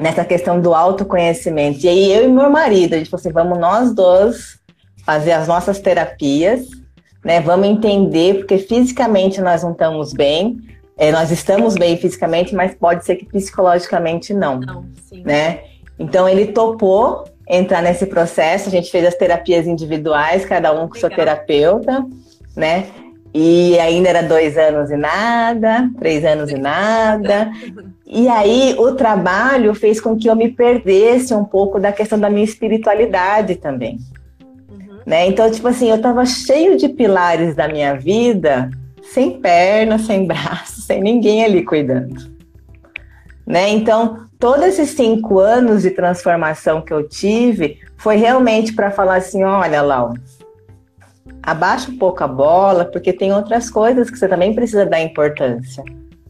[0.00, 1.84] nessa questão do autoconhecimento.
[1.84, 4.58] E aí eu e meu marido, a gente falou assim, vamos nós dois
[5.04, 6.83] fazer as nossas terapias,
[7.24, 7.40] né?
[7.40, 10.58] Vamos entender, porque fisicamente nós não estamos bem,
[10.96, 14.84] é, nós estamos bem fisicamente, mas pode ser que psicologicamente não, não
[15.24, 15.64] né?
[15.98, 18.68] Então ele topou entrar nesse processo.
[18.68, 21.00] A gente fez as terapias individuais, cada um com Legal.
[21.00, 22.06] seu terapeuta,
[22.56, 22.86] né?
[23.32, 27.50] E ainda era dois anos e nada, três anos e nada.
[28.06, 32.30] E aí o trabalho fez com que eu me perdesse um pouco da questão da
[32.30, 33.98] minha espiritualidade também.
[35.06, 35.26] Né?
[35.26, 38.70] Então, tipo assim, eu estava cheio de pilares da minha vida
[39.02, 42.32] sem perna, sem braço, sem ninguém ali cuidando.
[43.46, 43.68] Né?
[43.70, 49.44] Então, todos esses cinco anos de transformação que eu tive foi realmente para falar assim:
[49.44, 50.14] olha, Lau,
[51.42, 55.84] abaixa um pouco a bola, porque tem outras coisas que você também precisa dar importância.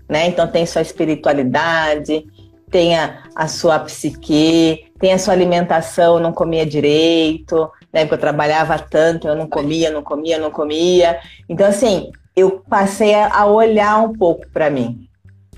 [0.09, 0.27] Né?
[0.27, 2.27] Então, tem sua espiritualidade,
[2.71, 8.01] tem a, a sua psique, tem a sua alimentação, não comia direito, né?
[8.01, 11.21] Porque eu trabalhava tanto, eu não comia, não comia, não comia.
[11.49, 15.09] Então, assim, eu passei a olhar um pouco para mim,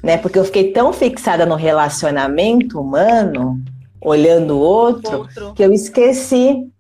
[0.05, 0.19] né?
[0.19, 3.59] Porque eu fiquei tão fixada no relacionamento humano,
[3.99, 5.55] olhando o outro, outro.
[5.55, 6.71] que eu esqueci,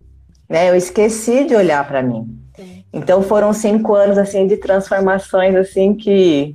[0.47, 0.69] né?
[0.69, 2.39] Eu esqueci de olhar para mim.
[2.55, 2.85] Sim.
[2.93, 6.55] Então foram cinco anos assim de transformações assim que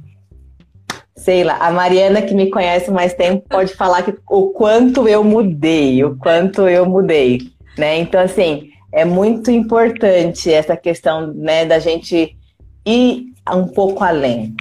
[1.16, 5.24] sei lá, a Mariana que me conhece mais tempo pode falar que o quanto eu
[5.24, 7.40] mudei, o quanto eu mudei,
[7.78, 7.98] né?
[7.98, 12.38] Então assim, é muito importante essa questão, né, da gente
[12.86, 14.56] ir um pouco além,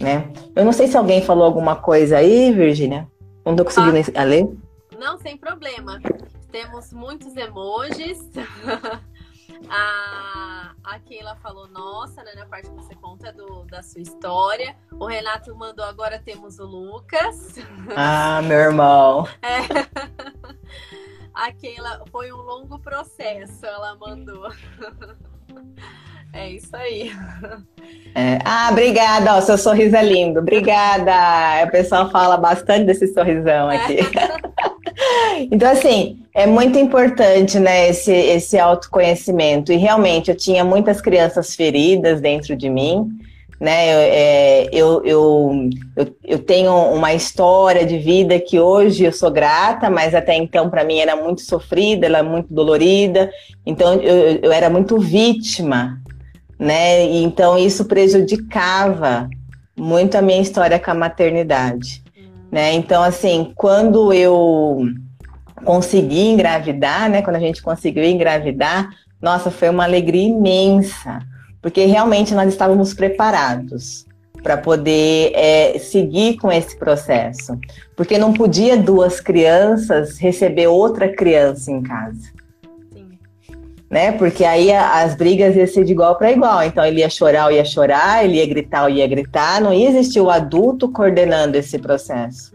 [0.00, 0.30] né?
[0.54, 3.08] Eu não sei se alguém falou alguma coisa aí, Virginia.
[3.44, 4.48] Não tô conseguindo ah, ler.
[4.98, 6.00] Não, sem problema.
[6.52, 8.18] Temos muitos emojis.
[9.68, 14.76] a, a Keila falou, nossa, né, na parte que você conta do, da sua história.
[14.92, 17.56] O Renato mandou, agora temos o Lucas.
[17.96, 19.26] Ah, meu irmão.
[19.42, 20.59] É.
[21.34, 24.48] A Keila, foi um longo processo, ela mandou.
[26.32, 27.10] É isso aí.
[28.14, 28.38] É.
[28.44, 30.38] Ah, obrigada, ó, seu sorriso é lindo.
[30.38, 31.66] Obrigada.
[31.66, 33.76] O pessoal fala bastante desse sorrisão é.
[33.76, 33.98] aqui.
[33.98, 35.48] É.
[35.50, 39.72] então, assim, é muito importante, né, esse, esse autoconhecimento.
[39.72, 43.08] E realmente, eu tinha muitas crianças feridas dentro de mim,
[43.60, 43.86] né?
[43.86, 49.90] É, eu, eu, eu, eu, tenho uma história de vida que hoje eu sou grata,
[49.90, 53.30] mas até então para mim era muito sofrida, ela muito dolorida.
[53.66, 56.00] Então eu, eu era muito vítima
[56.60, 57.06] né?
[57.06, 59.30] E então isso prejudicava
[59.74, 62.02] muito a minha história com a maternidade,
[62.52, 62.74] né?
[62.74, 64.82] Então assim, quando eu
[65.64, 67.22] consegui engravidar, né?
[67.22, 68.90] Quando a gente conseguiu engravidar,
[69.22, 71.20] nossa, foi uma alegria imensa,
[71.60, 74.06] porque realmente nós estávamos preparados
[74.42, 77.58] para poder é, seguir com esse processo,
[77.94, 82.40] porque não podia duas crianças receber outra criança em casa
[83.90, 84.12] né?
[84.12, 86.62] Porque aí as brigas iam ser de igual para igual.
[86.62, 89.60] Então ele ia chorar ou ia chorar, ele ia gritar ou ia gritar.
[89.60, 92.54] Não ia existir o adulto coordenando esse processo.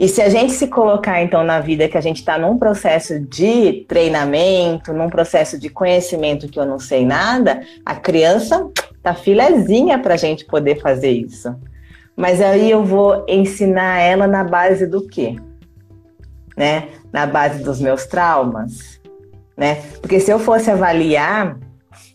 [0.00, 3.20] E se a gente se colocar então na vida que a gente está num processo
[3.20, 8.66] de treinamento, num processo de conhecimento que eu não sei nada, a criança
[9.02, 11.54] tá filezinha para a gente poder fazer isso.
[12.16, 15.36] Mas aí eu vou ensinar ela na base do quê?
[16.60, 16.88] né?
[17.10, 19.00] Na base dos meus traumas,
[19.56, 19.76] né?
[20.00, 21.56] Porque se eu fosse avaliar,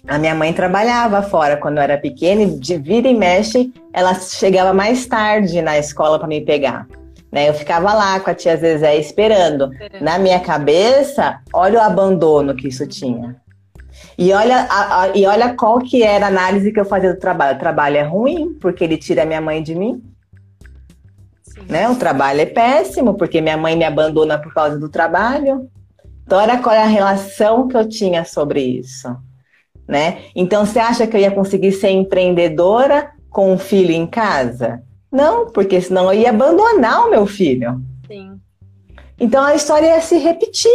[0.07, 4.13] a minha mãe trabalhava fora quando eu era pequena e de vira e mexe, ela
[4.13, 6.87] chegava mais tarde na escola para me pegar.
[7.31, 7.49] Né?
[7.49, 9.69] Eu ficava lá com a tia Zezé esperando.
[10.01, 13.35] Na minha cabeça, olha o abandono que isso tinha.
[14.17, 17.19] E olha, a, a, e olha qual que era a análise que eu fazia do
[17.19, 17.57] trabalho.
[17.57, 20.01] O trabalho é ruim, porque ele tira a minha mãe de mim.
[21.69, 21.89] Né?
[21.89, 25.69] O trabalho é péssimo, porque minha mãe me abandona por causa do trabalho.
[26.25, 29.15] Então, era qual é a relação que eu tinha sobre isso.
[29.87, 30.23] Né?
[30.35, 34.81] Então, você acha que eu ia conseguir ser empreendedora com um filho em casa?
[35.15, 37.81] Não, porque senão eu ia abandonar o meu filho.
[38.07, 38.39] Sim.
[39.19, 40.71] Então, a história ia se repetir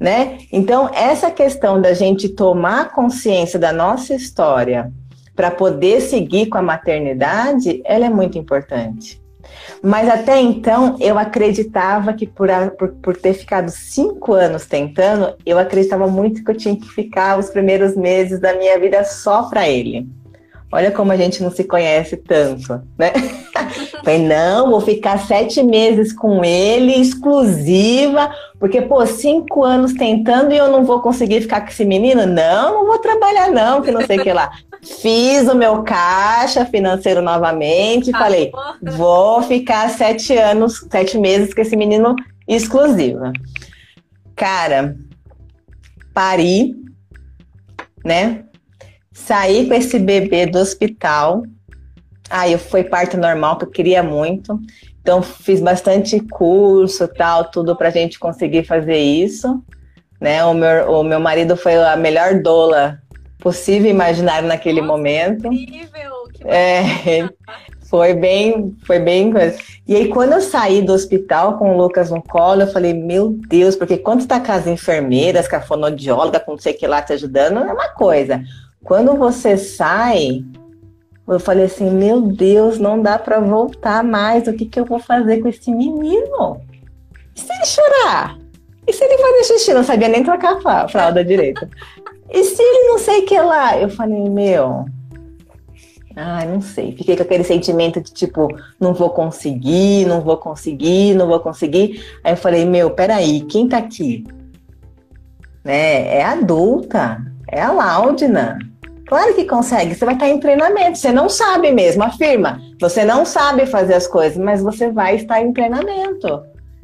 [0.00, 0.38] né?
[0.52, 4.92] Então, essa questão da gente tomar consciência da nossa história
[5.34, 9.20] para poder seguir com a maternidade, ela é muito importante.
[9.82, 15.58] Mas até então, eu acreditava que por, por, por, ter ficado cinco anos tentando, eu
[15.58, 19.68] acreditava muito que eu tinha que ficar os primeiros meses da minha vida só para
[19.68, 20.06] ele.
[20.70, 23.12] Olha como a gente não se conhece tanto, né?
[24.04, 30.58] Falei, não, vou ficar sete meses com ele, exclusiva, porque, pô, cinco anos tentando e
[30.58, 32.26] eu não vou conseguir ficar com esse menino?
[32.26, 34.50] Não, não vou trabalhar, não, que não sei o que lá.
[34.82, 38.76] Fiz o meu caixa financeiro novamente, ah, falei, porra.
[38.82, 42.14] vou ficar sete anos, sete meses com esse menino
[42.46, 43.32] exclusiva.
[44.36, 44.96] Cara,
[46.14, 46.74] pari,
[48.04, 48.44] né?
[49.26, 51.42] Saí com esse bebê do hospital.
[52.30, 54.58] Aí eu fui parto normal, que eu queria muito.
[55.00, 59.62] Então fiz bastante curso, tal, tudo para a gente conseguir fazer isso.
[60.20, 60.44] Né?
[60.44, 63.00] O, meu, o meu marido foi a melhor doula
[63.38, 65.52] possível imaginar naquele Nossa, momento.
[65.52, 66.12] Incrível!
[66.32, 67.28] Que é,
[67.88, 69.32] foi bem, foi bem
[69.86, 73.30] E aí, quando eu saí do hospital com o Lucas no colo, eu falei, meu
[73.48, 76.86] Deus, porque quando está com as enfermeiras, com a fonodióloga, com não sei o que
[76.86, 78.42] lá te ajudando, é uma coisa.
[78.84, 80.44] Quando você sai,
[81.26, 84.46] eu falei assim: meu Deus, não dá para voltar mais.
[84.48, 86.60] O que, que eu vou fazer com esse menino?
[87.36, 88.38] E se ele chorar?
[88.86, 89.74] E se ele fazer xixi?
[89.74, 91.68] Não sabia nem trocar a fralda direita.
[92.30, 93.78] E se ele não sei o que lá?
[93.78, 94.86] Eu falei: meu.
[96.16, 96.96] Ai, não sei.
[96.96, 98.48] Fiquei com aquele sentimento de tipo,
[98.80, 102.02] não vou conseguir, não vou conseguir, não vou conseguir.
[102.24, 104.24] Aí eu falei: meu, peraí, quem tá aqui?
[105.62, 106.16] Né?
[106.16, 108.58] É adulta é a Laudina.
[109.06, 112.60] Claro que consegue, você vai estar em treinamento, você não sabe mesmo, afirma.
[112.78, 116.42] Você não sabe fazer as coisas, mas você vai estar em treinamento,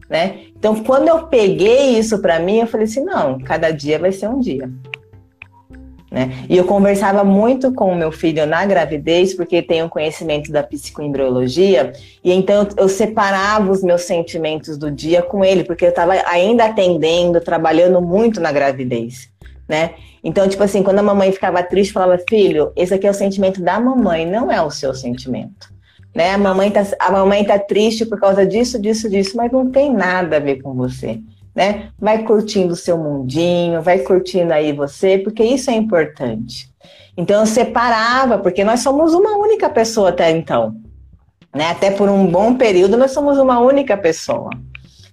[0.09, 0.39] né?
[0.57, 4.29] Então, quando eu peguei isso para mim, eu falei assim, não, cada dia vai ser
[4.29, 4.71] um dia.
[6.11, 6.31] Né?
[6.49, 11.93] E eu conversava muito com o meu filho na gravidez, porque tenho conhecimento da psicoembriologia,
[12.23, 16.65] e então eu separava os meus sentimentos do dia com ele, porque eu estava ainda
[16.65, 19.35] atendendo, trabalhando muito na gravidez
[19.69, 19.95] né?
[20.23, 23.63] Então, tipo assim, quando a mamãe ficava triste, falava, filho, esse aqui é o sentimento
[23.63, 25.73] da mamãe, não é o seu sentimento.
[26.15, 26.31] Né?
[26.31, 29.93] A, mamãe tá, a mamãe tá triste por causa disso, disso, disso, mas não tem
[29.93, 31.21] nada a ver com você.
[31.55, 31.91] Né?
[31.99, 36.69] Vai curtindo o seu mundinho, vai curtindo aí você, porque isso é importante.
[37.17, 40.75] Então eu separava, porque nós somos uma única pessoa até então.
[41.55, 41.71] Né?
[41.71, 44.51] Até por um bom período nós somos uma única pessoa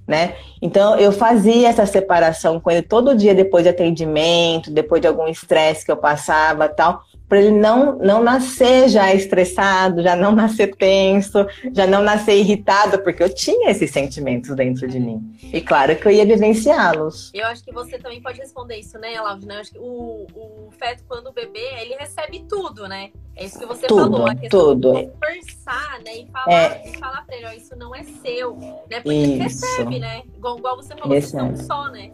[0.08, 0.36] né?
[0.62, 5.28] Então eu fazia essa separação com ele todo dia depois de atendimento, depois de algum
[5.28, 10.76] estresse que eu passava, tal, para ele não não nascer já estressado, já não nascer
[10.76, 15.34] tenso, já não nascer irritado, porque eu tinha esses sentimentos dentro de mim.
[15.42, 17.32] E claro que eu ia vivenciá-los.
[17.34, 19.46] Eu acho que você também pode responder isso, né, Laud?
[19.46, 19.56] Né?
[19.56, 23.12] Eu acho que o, o feto, quando o bebê, ele recebe tudo, né?
[23.38, 24.28] É isso que você tudo, falou.
[24.50, 24.94] Tudo.
[24.94, 26.18] De conversar, né?
[26.18, 26.84] E falar, é.
[26.86, 28.58] e falar pra ele, ó, isso não é seu.
[28.58, 29.00] Né?
[29.00, 29.32] Porque isso.
[29.32, 30.24] ele recebe, né?
[30.36, 32.12] Igual, igual você falou, Esse é um só, né?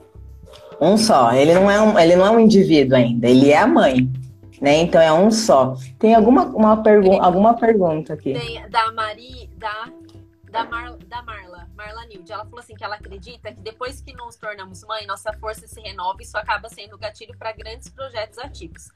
[0.79, 1.33] Um só.
[1.33, 4.07] Ele não, é um, ele não é um indivíduo ainda, ele é a mãe
[4.61, 4.77] né?
[4.77, 5.75] Então é um só.
[5.99, 8.33] Tem alguma, uma pergu alguma pergunta aqui?
[8.33, 9.91] Tem da Mari, da,
[10.51, 12.31] da, Mar, da Marla, Marla Nilde.
[12.31, 15.79] Ela falou assim que ela acredita que depois que nos tornamos mãe, nossa força se
[15.81, 18.89] renova e isso acaba sendo gatilho para grandes projetos ativos.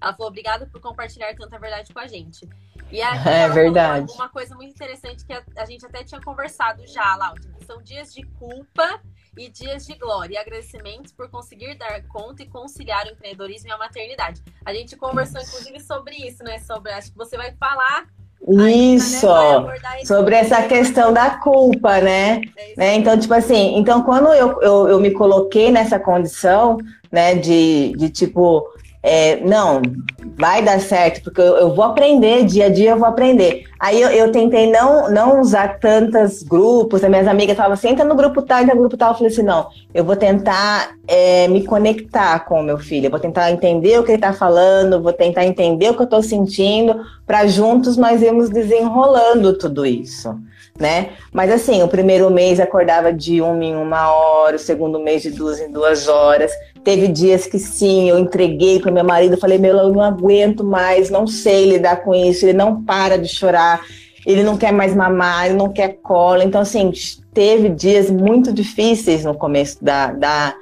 [0.00, 2.48] Ela falou, obrigada por compartilhar tanta verdade com a gente.
[2.90, 4.12] E aqui é verdade.
[4.12, 7.82] Uma coisa muito interessante que a, a gente até tinha conversado já, Láudia, que são
[7.82, 9.00] dias de culpa
[9.36, 13.72] e dias de glória e agradecimentos por conseguir dar conta e conciliar o empreendedorismo e
[13.72, 14.42] a maternidade.
[14.64, 16.58] A gente conversou inclusive sobre isso, né?
[16.60, 18.06] Sobre acho que você vai falar
[18.46, 20.04] isso, ainda, né?
[20.04, 22.40] sobre essa questão da culpa, né?
[22.56, 22.94] É né?
[22.94, 26.78] Então, tipo assim, então quando eu, eu, eu, me coloquei nessa condição,
[27.10, 28.64] né, de, de tipo,
[29.02, 29.80] é, não,
[30.36, 33.64] vai dar certo, porque eu, eu, vou aprender, dia a dia eu vou aprender.
[33.78, 38.04] Aí eu, eu tentei não, não usar tantos grupos, as minhas amigas falavam assim, entra
[38.04, 39.10] no grupo tal, entra no grupo tal.
[39.10, 43.10] Eu falei assim, não, eu vou tentar é, me conectar com o meu filho, eu
[43.10, 46.22] vou tentar entender o que ele está falando, vou tentar entender o que eu estou
[46.22, 50.36] sentindo, para juntos nós irmos desenrolando tudo isso
[50.78, 51.10] né?
[51.32, 55.30] Mas assim, o primeiro mês acordava de uma em uma hora, o segundo mês de
[55.30, 56.52] duas em duas horas.
[56.84, 61.10] Teve dias que sim, eu entreguei para meu marido, falei, meu, eu não aguento mais,
[61.10, 63.80] não sei lidar com isso, ele não para de chorar,
[64.24, 66.44] ele não quer mais mamar, ele não quer cola.
[66.44, 66.92] Então, assim,
[67.34, 70.54] teve dias muito difíceis no começo da, da,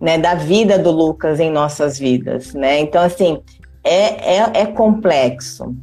[0.00, 2.80] né, da vida do Lucas em nossas vidas, né?
[2.80, 3.40] Então, assim,
[3.84, 5.74] é, é, é complexo.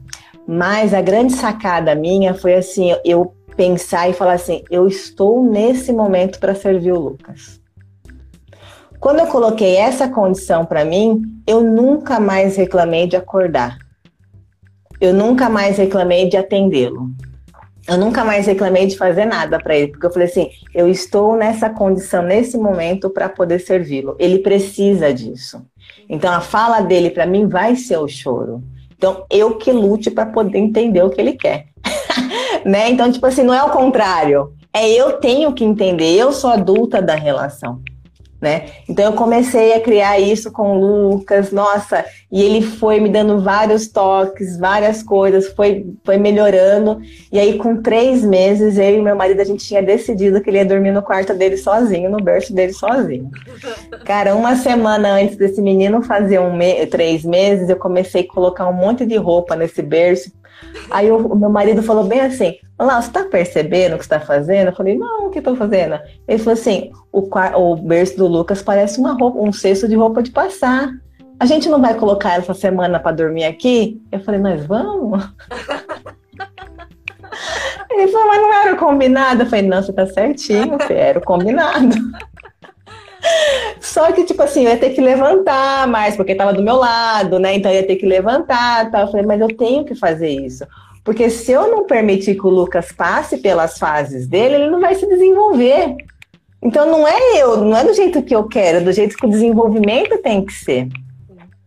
[0.48, 5.91] Mas a grande sacada minha foi assim, eu pensar e falar assim: eu estou nesse
[5.91, 7.60] momento para servir o Lucas.
[9.01, 13.78] Quando eu coloquei essa condição para mim, eu nunca mais reclamei de acordar.
[15.01, 17.10] Eu nunca mais reclamei de atendê-lo.
[17.86, 21.36] Eu nunca mais reclamei de fazer nada para ele, porque eu falei assim: eu estou
[21.36, 24.16] nessa condição nesse momento para poder servi-lo.
[24.18, 25.62] Ele precisa disso.
[26.07, 28.64] Então a fala dele para mim vai ser o choro.
[28.95, 31.66] Então eu que lute para poder entender o que ele quer
[32.66, 32.89] né?
[32.89, 34.53] Então, tipo assim, não é o contrário.
[34.74, 37.82] É eu tenho que entender, eu sou adulta da relação.
[38.41, 38.68] Né?
[38.88, 43.41] Então eu comecei a criar isso com o Lucas, nossa, e ele foi me dando
[43.41, 47.01] vários toques, várias coisas, foi, foi melhorando.
[47.34, 50.60] E aí, com três meses, eu e meu marido, a gente tinha decidido que ele
[50.60, 53.30] ia dormir no quarto dele sozinho, no berço dele sozinho.
[54.05, 58.70] Cara, uma semana antes desse menino fazer um me três meses, eu comecei a colocar
[58.70, 60.32] um monte de roupa nesse berço,
[60.89, 64.20] Aí o, o, meu marido falou bem assim: Lá, você tá percebendo o que está
[64.20, 64.68] fazendo?
[64.68, 65.99] Eu falei: Não, o que estou fazendo?
[66.28, 70.24] Ele falou assim: o, o berço do Lucas parece uma roupa, um cesto de roupa
[70.24, 70.89] de passar.
[71.39, 74.01] A gente não vai colocar essa semana para dormir aqui?
[74.12, 75.24] Eu falei: Mas vamos.
[77.91, 79.43] Ele falou: Mas não era combinado?
[79.43, 81.95] Eu falei: Não, você tá certinho, era o combinado.
[83.80, 87.39] Só que, tipo assim, eu ia ter que levantar mais, porque estava do meu lado,
[87.39, 87.55] né?
[87.55, 89.01] Então eu ia ter que levantar tal.
[89.01, 90.65] Eu falei, mas eu tenho que fazer isso.
[91.03, 94.95] Porque se eu não permitir que o Lucas passe pelas fases dele, ele não vai
[94.95, 95.95] se desenvolver.
[96.61, 99.26] Então não é eu, não é do jeito que eu quero, é do jeito que
[99.26, 100.89] o desenvolvimento tem que ser.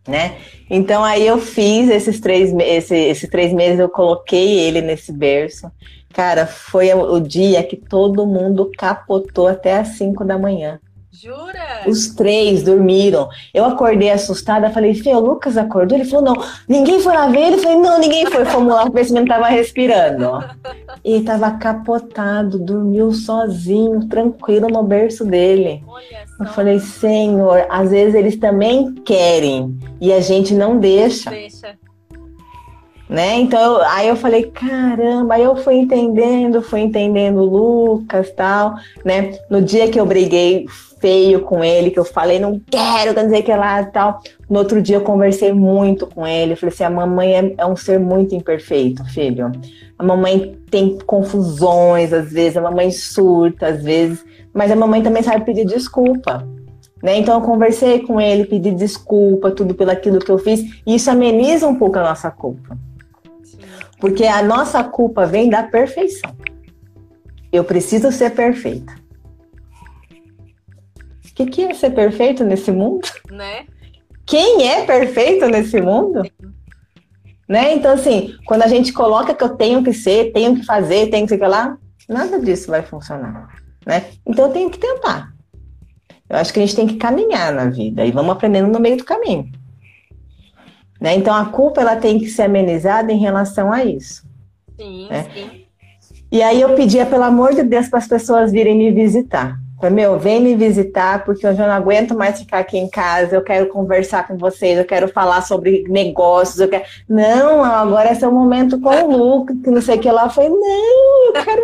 [0.07, 0.35] Né?
[0.69, 5.71] Então aí eu fiz esses três, esse, esses três meses, eu coloquei ele nesse berço.
[6.13, 10.79] Cara, foi o dia que todo mundo capotou até as 5 da manhã.
[11.15, 11.83] Jura?
[11.85, 13.29] Os três dormiram.
[13.53, 15.95] Eu acordei assustada, falei, Fê, o Lucas acordou?
[15.95, 17.55] Ele falou, não, ninguém foi lá ver ele?
[17.57, 18.43] Eu falei, não, ninguém foi.
[18.45, 20.43] Fomos lá ver se não tava respirando.
[21.05, 25.83] E tava capotado, dormiu sozinho, tranquilo no berço dele.
[26.39, 31.29] Eu falei, Senhor, às vezes eles também querem e a gente não deixa.
[31.29, 31.75] Deixa.
[33.09, 33.35] Né?
[33.35, 39.37] Então, aí eu falei, caramba, aí eu fui entendendo, fui entendendo o Lucas tal, né?
[39.49, 40.65] No dia que eu briguei
[41.03, 44.21] feio com ele, que eu falei, não quero, quer dizer que lá tal.
[44.49, 47.75] No outro dia eu conversei muito com ele, falei assim, a mamãe é, é um
[47.75, 49.51] ser muito imperfeito, filho.
[49.99, 54.23] A mamãe tem confusões às vezes, a mamãe surta às vezes,
[54.53, 56.47] mas a mamãe também sabe pedir desculpa.
[57.03, 57.17] Né?
[57.17, 61.11] Então eu conversei com ele, pedi desculpa, tudo pelo aquilo que eu fiz, e isso
[61.11, 62.77] ameniza um pouco a nossa culpa.
[63.99, 66.31] Porque a nossa culpa vem da perfeição.
[67.51, 69.02] Eu preciso ser perfeita.
[71.33, 73.07] O que, que é ser perfeito nesse mundo?
[73.31, 73.65] Né?
[74.23, 76.21] Quem é perfeito nesse mundo?
[77.49, 77.73] Né?
[77.73, 81.25] Então, assim, quando a gente coloca que eu tenho que ser, tenho que fazer, tenho
[81.25, 81.75] que ser lá,
[82.07, 83.49] nada disso vai funcionar.
[83.83, 84.11] Né?
[84.23, 85.33] Então, eu tenho que tentar.
[86.29, 88.97] Eu acho que a gente tem que caminhar na vida e vamos aprendendo no meio
[88.97, 89.51] do caminho.
[91.01, 91.15] Né?
[91.15, 94.23] Então, a culpa ela tem que ser amenizada em relação a isso.
[94.79, 95.27] Sim, né?
[95.33, 95.65] sim.
[96.31, 99.62] E aí eu pedia, pelo amor de Deus, para as pessoas virem me visitar.
[99.83, 103.35] Falei, meu, vem me visitar, porque eu já não aguento mais ficar aqui em casa,
[103.35, 106.85] eu quero conversar com vocês, eu quero falar sobre negócios, eu quero.
[107.09, 110.29] Não, agora é seu momento com o Lucas, que não sei o que lá.
[110.29, 111.61] Foi, não, eu quero.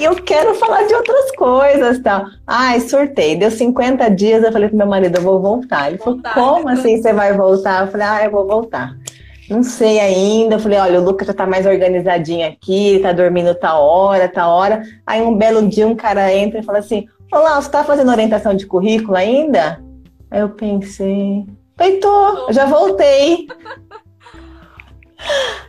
[0.00, 2.26] eu quero falar de outras coisas tal.
[2.46, 3.36] Ai, surtei.
[3.36, 5.88] Deu 50 dias, eu falei pro meu marido, eu vou voltar.
[5.88, 7.86] Ele falou, como assim você vai voltar?
[7.86, 8.94] Eu falei, ah, eu vou voltar.
[9.52, 10.54] Não sei ainda.
[10.54, 14.50] Eu falei, olha, o Lucas já tá mais organizadinho aqui, tá dormindo tal hora, tal
[14.50, 14.82] hora.
[15.06, 18.54] Aí um belo dia um cara entra e fala assim: Olá, você tá fazendo orientação
[18.54, 19.82] de currículo ainda?
[20.30, 21.46] Aí eu pensei,
[22.00, 23.46] tô, já voltei.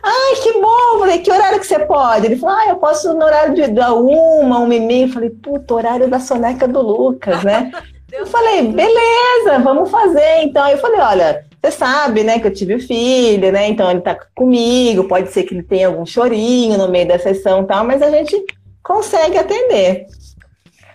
[0.02, 0.98] Ai, que bom!
[0.98, 2.26] Falei, que horário que você pode?
[2.26, 5.08] Ele falou, ah, eu posso no horário de da uma, uma e meia.
[5.08, 7.70] Falei, puta, horário da soneca do Lucas, né?
[8.12, 10.42] eu falei, beleza, vamos fazer.
[10.42, 13.68] Então, eu falei, olha, você sabe, né, que eu tive filho, né?
[13.68, 17.62] Então ele tá comigo, pode ser que ele tenha algum chorinho no meio da sessão
[17.62, 18.44] e tal, mas a gente
[18.82, 20.06] consegue atender.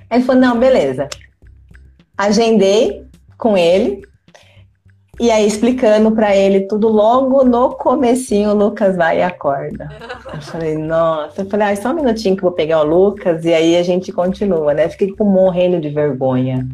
[0.10, 1.08] Aí ele falou: não, beleza.
[2.16, 3.04] Agendei
[3.38, 4.02] com ele,
[5.20, 9.90] e aí, explicando para ele tudo, logo no comecinho, o Lucas vai e acorda.
[10.34, 13.44] Eu falei, nossa, eu falei, ah, só um minutinho que eu vou pegar o Lucas
[13.44, 14.88] e aí a gente continua, né?
[14.88, 16.66] Fiquei com morrendo de vergonha.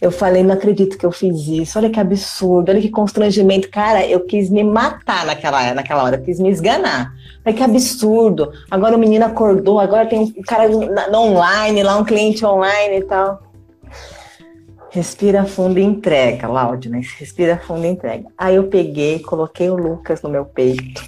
[0.00, 3.68] Eu falei, não acredito que eu fiz isso, olha que absurdo, olha que constrangimento.
[3.68, 7.12] Cara, eu quis me matar naquela, naquela hora, eu quis me esganar.
[7.42, 8.52] Falei, que absurdo.
[8.70, 10.70] Agora o menino acordou, agora tem um cara
[11.16, 13.42] online, lá um cliente online e tal.
[14.90, 16.98] Respira fundo e entrega, Laudina.
[17.18, 18.26] Respira fundo e entrega.
[18.38, 21.02] Aí eu peguei, coloquei o Lucas no meu peito.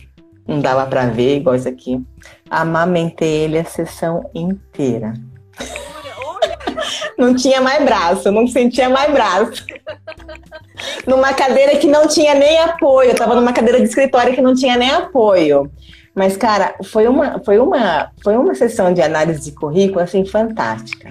[0.47, 2.05] Não dava para ver, igual isso aqui.
[2.51, 5.15] Amamentei ele a sessão inteira.
[7.21, 9.65] Não tinha mais braço, não sentia mais braço.
[11.07, 13.11] Numa cadeira que não tinha nem apoio.
[13.11, 15.71] Eu tava numa cadeira de escritório que não tinha nem apoio.
[16.15, 21.09] Mas, cara, foi uma, foi uma, foi uma sessão de análise de currículo assim fantástica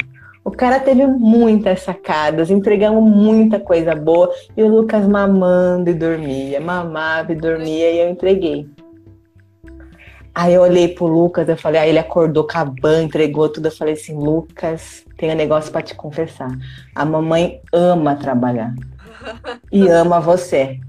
[0.50, 6.60] o cara teve muitas sacadas, entregamos muita coisa boa e o Lucas mamando e dormia,
[6.60, 8.68] mamava e dormia e eu entreguei.
[10.34, 13.68] Aí eu olhei pro Lucas, eu falei, aí ele acordou cabã, entregou tudo.
[13.68, 16.50] Eu falei assim, Lucas, tenho um negócio para te confessar.
[16.96, 18.74] A mamãe ama trabalhar
[19.72, 20.80] e ama você.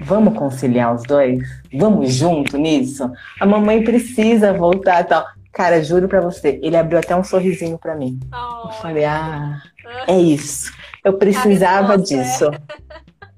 [0.00, 1.46] Vamos conciliar os dois?
[1.72, 3.10] Vamos junto nisso?
[3.38, 5.26] A mamãe precisa voltar tal.
[5.52, 8.18] Cara, juro pra você, ele abriu até um sorrisinho pra mim.
[8.32, 8.68] Oh.
[8.68, 9.60] Eu falei, ah,
[10.06, 10.72] é isso.
[11.04, 12.50] Eu precisava disso.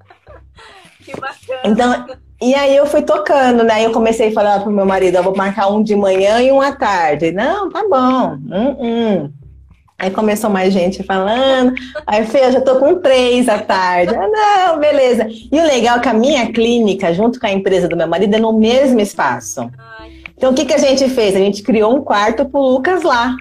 [1.03, 1.61] que bacana.
[1.65, 2.07] Então,
[2.49, 3.85] e aí eu fui tocando, né?
[3.85, 6.61] Eu comecei a falar pro meu marido, eu vou marcar um de manhã e um
[6.61, 7.31] à tarde.
[7.31, 8.37] Não, tá bom.
[8.51, 9.29] Hum, hum.
[9.97, 11.73] Aí começou mais gente falando.
[12.05, 14.13] Aí Fê, eu já tô com três à tarde.
[14.13, 15.27] Ah, não, beleza.
[15.29, 18.35] E o legal é que a minha clínica, junto com a empresa do meu marido,
[18.35, 19.69] é no mesmo espaço.
[20.35, 21.35] Então, o que, que a gente fez?
[21.35, 23.37] A gente criou um quarto pro Lucas lá.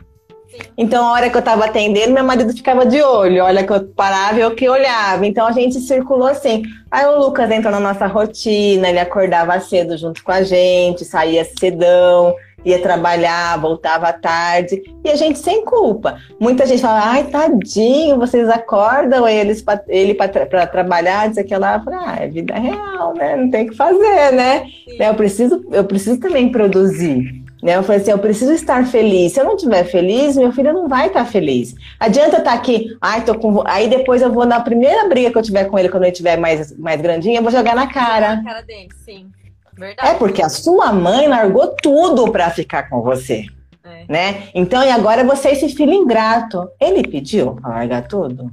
[0.76, 3.44] Então, a hora que eu tava atendendo, meu marido ficava de olho.
[3.44, 5.26] Olha que eu parava e eu que olhava.
[5.26, 6.62] Então, a gente circulou assim.
[6.90, 11.44] Aí o Lucas entrou na nossa rotina, ele acordava cedo junto com a gente, saía
[11.44, 12.34] cedão
[12.64, 16.18] ia trabalhar, voltava à tarde, e a gente sem culpa.
[16.38, 21.82] Muita gente fala, ai, tadinho, vocês acordam eles pra, ele para trabalhar, diz que lá,
[21.86, 23.36] ah, é vida real, né?
[23.36, 24.66] Não tem o que fazer, né?
[24.98, 27.41] Eu preciso, eu preciso também produzir.
[27.62, 27.76] Né?
[27.76, 29.32] Eu falei assim, eu preciso estar feliz.
[29.32, 31.74] Se eu não estiver feliz, meu filho não vai estar feliz.
[32.00, 33.62] Adianta estar aqui, ai, tô com.
[33.66, 36.36] Aí depois eu vou na primeira briga que eu tiver com ele, quando ele estiver
[36.36, 38.36] mais, mais grandinho, eu vou jogar na cara.
[38.36, 39.30] Na cara dele, sim.
[39.78, 40.08] Verdade.
[40.10, 43.46] É porque a sua mãe largou tudo para ficar com você.
[43.84, 44.04] É.
[44.08, 44.42] Né?
[44.54, 46.68] Então, e agora você é esse filho ingrato.
[46.80, 48.50] Ele pediu para largar tudo?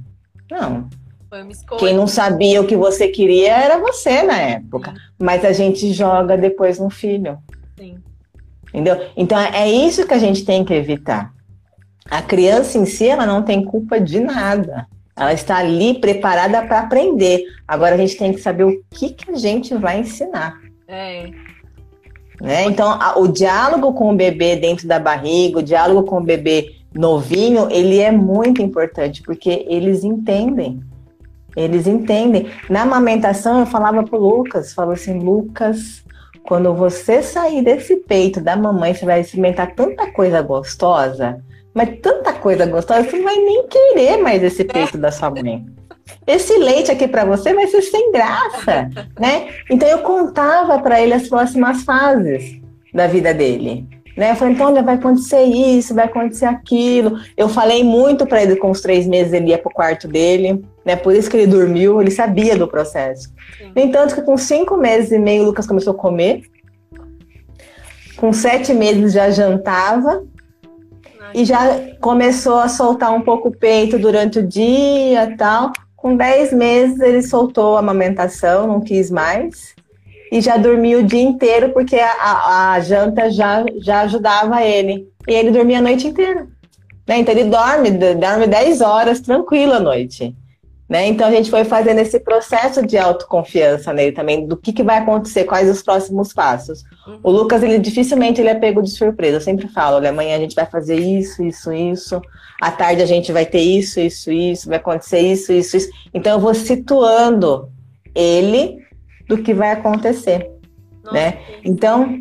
[0.50, 0.88] Não.
[1.28, 1.78] Foi uma escolha.
[1.78, 4.92] Quem não sabia o que você queria era você na época.
[4.92, 4.98] Sim.
[5.18, 7.38] Mas a gente joga depois no filho.
[7.78, 7.98] Sim.
[8.72, 9.06] Entendeu?
[9.16, 11.32] Então, é isso que a gente tem que evitar.
[12.10, 14.86] A criança em si, ela não tem culpa de nada.
[15.16, 17.44] Ela está ali preparada para aprender.
[17.66, 20.54] Agora a gente tem que saber o que, que a gente vai ensinar.
[20.88, 21.30] É.
[22.40, 22.64] Né?
[22.64, 26.74] Então, a, o diálogo com o bebê dentro da barriga, o diálogo com o bebê
[26.94, 30.80] novinho, ele é muito importante, porque eles entendem.
[31.54, 32.46] Eles entendem.
[32.68, 36.02] Na amamentação, eu falava pro Lucas, falava assim, Lucas,
[36.44, 41.42] quando você sair desse peito da mamãe, você vai experimentar tanta coisa gostosa,
[41.74, 45.64] mas tanta coisa gostosa, você não vai nem querer mais esse peito da sua mãe
[46.26, 48.88] esse leite aqui para você vai ser sem graça,
[49.18, 49.48] né?
[49.70, 52.60] Então eu contava para ele as próximas fases
[52.92, 53.86] da vida dele.
[54.16, 54.32] Né?
[54.32, 57.18] Eu falei, então, olha, vai acontecer isso, vai acontecer aquilo.
[57.36, 60.96] Eu falei muito para ele com os três meses, ele ia pro quarto dele, né?
[60.96, 63.28] Por isso que ele dormiu, ele sabia do processo.
[63.56, 63.72] Sim.
[63.74, 66.42] No entanto, que com cinco meses e meio, o Lucas começou a comer.
[68.16, 70.24] Com sete meses já jantava.
[71.32, 75.70] E já começou a soltar um pouco o peito durante o dia tal.
[75.96, 79.74] Com 10 meses, ele soltou a amamentação, não quis mais.
[80.30, 85.08] E já dormia o dia inteiro, porque a, a, janta já, já ajudava ele.
[85.26, 86.46] E ele dormia a noite inteira.
[87.06, 87.18] Né?
[87.18, 90.36] Então, ele dorme, dorme 10 horas tranquilo à noite.
[90.90, 91.06] Né?
[91.06, 94.98] Então a gente foi fazendo esse processo de autoconfiança nele também, do que, que vai
[94.98, 96.82] acontecer, quais os próximos passos.
[97.06, 97.20] Uhum.
[97.22, 99.36] O Lucas, ele dificilmente ele é pego de surpresa.
[99.36, 102.20] Eu sempre falo, olha, amanhã a gente vai fazer isso, isso, isso.
[102.60, 105.88] À tarde a gente vai ter isso, isso, isso, vai acontecer isso, isso, isso.
[106.12, 107.70] Então eu vou situando
[108.12, 108.78] ele
[109.30, 110.50] do que vai acontecer,
[111.04, 111.38] Nossa, né?
[111.64, 112.20] Então,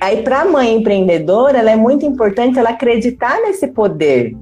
[0.00, 4.36] aí para a mãe empreendedora, ela é muito importante ela acreditar nesse poder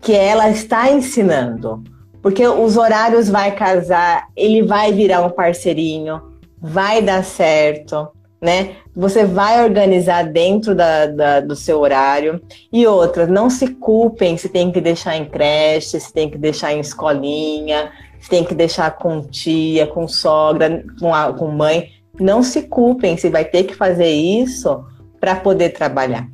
[0.00, 1.80] que ela está ensinando.
[2.20, 6.20] Porque os horários vai casar, ele vai virar um parceirinho,
[6.60, 8.08] vai dar certo,
[8.42, 8.74] né?
[8.96, 12.40] Você vai organizar dentro da, da, do seu horário.
[12.72, 16.72] E outras, não se culpem se tem que deixar em creche, se tem que deixar
[16.72, 21.90] em escolinha, se tem que deixar com tia, com sogra, com, a, com mãe.
[22.18, 24.84] Não se culpem se vai ter que fazer isso
[25.20, 26.26] para poder trabalhar.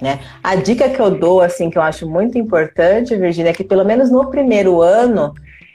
[0.00, 0.20] Né?
[0.42, 3.84] A dica que eu dou, assim, que eu acho muito importante, Virginia, é que pelo
[3.84, 5.34] menos no primeiro ano,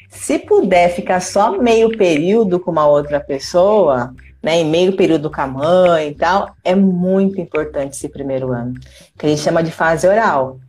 [0.09, 5.41] se puder ficar só meio período com uma outra pessoa, né, em meio período com
[5.41, 8.73] a mãe e tal, é muito importante esse primeiro ano,
[9.17, 10.59] que a gente chama de fase oral.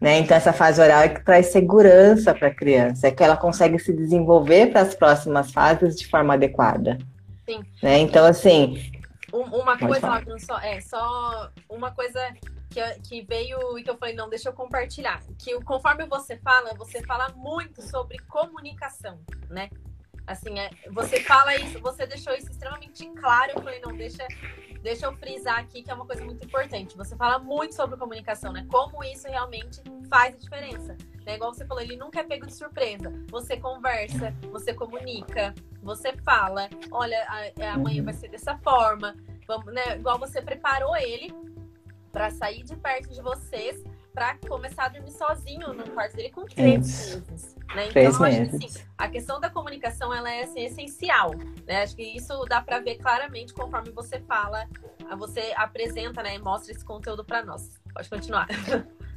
[0.00, 0.18] Né?
[0.18, 3.78] Então, essa fase oral é que traz segurança para a criança, é que ela consegue
[3.78, 6.98] se desenvolver para as próximas fases de forma adequada.
[7.44, 7.64] Sim.
[7.82, 7.98] Né?
[7.98, 8.92] Então, assim.
[9.32, 12.20] Uma coisa, só, é, só uma coisa
[12.70, 15.22] que, que veio e que eu falei, não, deixa eu compartilhar.
[15.38, 19.18] Que conforme você fala, você fala muito sobre comunicação,
[19.50, 19.68] né?
[20.26, 23.52] Assim, é, você fala isso, você deixou isso extremamente claro.
[23.56, 24.26] Eu falei, não, deixa,
[24.82, 26.96] deixa eu frisar aqui que é uma coisa muito importante.
[26.96, 28.66] Você fala muito sobre comunicação, né?
[28.70, 30.96] Como isso realmente faz a diferença.
[31.24, 31.36] Né?
[31.36, 33.12] Igual você falou, ele nunca é pego de surpresa.
[33.30, 37.26] Você conversa, você comunica, você fala, olha,
[37.72, 39.14] amanhã vai ser dessa forma.
[39.46, 39.96] Vamos, né?
[39.96, 41.32] Igual você preparou ele
[42.12, 43.82] para sair de perto de vocês
[44.18, 47.56] para começar a dormir sozinho no quarto dele com três meses.
[47.72, 47.86] Né?
[47.88, 48.54] Então, três meses.
[48.54, 51.30] Assim, a questão da comunicação ela é assim, essencial.
[51.64, 51.82] Né?
[51.82, 54.66] Acho que isso dá para ver claramente conforme você fala,
[55.16, 57.78] você apresenta, né, e mostra esse conteúdo para nós.
[57.94, 58.48] Pode continuar.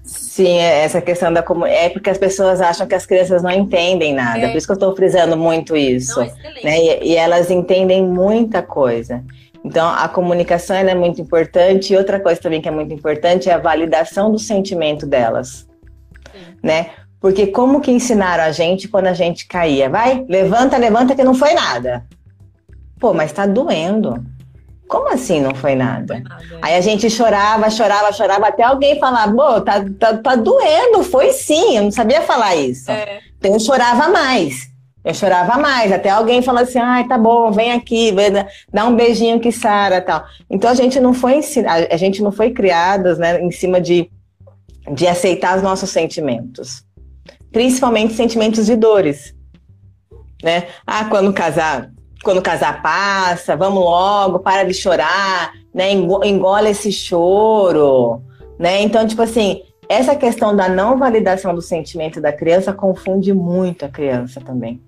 [0.04, 1.84] Sim, é, essa questão da comunicação.
[1.84, 4.40] É porque as pessoas acham que as crianças não entendem nada.
[4.40, 4.50] É.
[4.50, 6.20] Por isso que eu estou frisando muito isso.
[6.20, 6.28] Não,
[6.64, 6.80] né?
[6.80, 9.24] E, e, elas entendem muita coisa.
[9.64, 11.94] Então, a comunicação é muito importante.
[11.94, 15.68] E outra coisa também que é muito importante é a validação do sentimento delas.
[16.32, 16.56] Sim.
[16.64, 16.90] Né?
[17.20, 19.88] Porque como que ensinaram a gente quando a gente caía?
[19.88, 22.04] Vai, levanta, levanta que não foi nada.
[23.00, 24.26] Pô, mas tá doendo.
[24.88, 26.16] Como assim não foi nada?
[26.16, 26.60] Não foi nada.
[26.64, 31.32] Aí a gente chorava, chorava, chorava, até alguém falar, pô, tá, tá, tá doendo, foi
[31.32, 32.90] sim, eu não sabia falar isso.
[32.90, 33.20] É.
[33.38, 34.71] Então eu chorava mais.
[35.04, 38.14] Eu chorava mais, até alguém falou assim, ai, tá bom, vem aqui,
[38.72, 40.24] dá um beijinho que Sara, tal.
[40.48, 44.12] Então a gente não foi ensinado, a gente não foi criadas, né, em cima de,
[44.94, 46.84] de aceitar os nossos sentimentos.
[47.52, 49.36] Principalmente sentimentos de dores,
[50.44, 50.68] né?
[50.86, 51.92] Ah, quando casar,
[52.24, 55.92] quando casar passa, vamos logo, para de chorar, né?
[55.92, 58.22] Engole esse choro,
[58.58, 58.82] né?
[58.82, 63.90] Então, tipo assim, essa questão da não validação do sentimento da criança confunde muito a
[63.90, 64.82] criança também.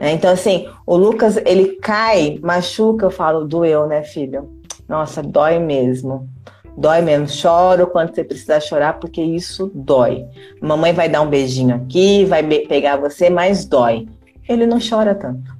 [0.00, 4.50] É, então, assim, o Lucas, ele cai, machuca, eu falo, doeu, né, filho?
[4.88, 6.28] Nossa, dói mesmo.
[6.76, 7.28] Dói mesmo.
[7.28, 10.24] Choro quando você precisar chorar, porque isso dói.
[10.60, 14.06] Mamãe vai dar um beijinho aqui, vai pegar você, mas dói.
[14.48, 15.54] Ele não chora tanto.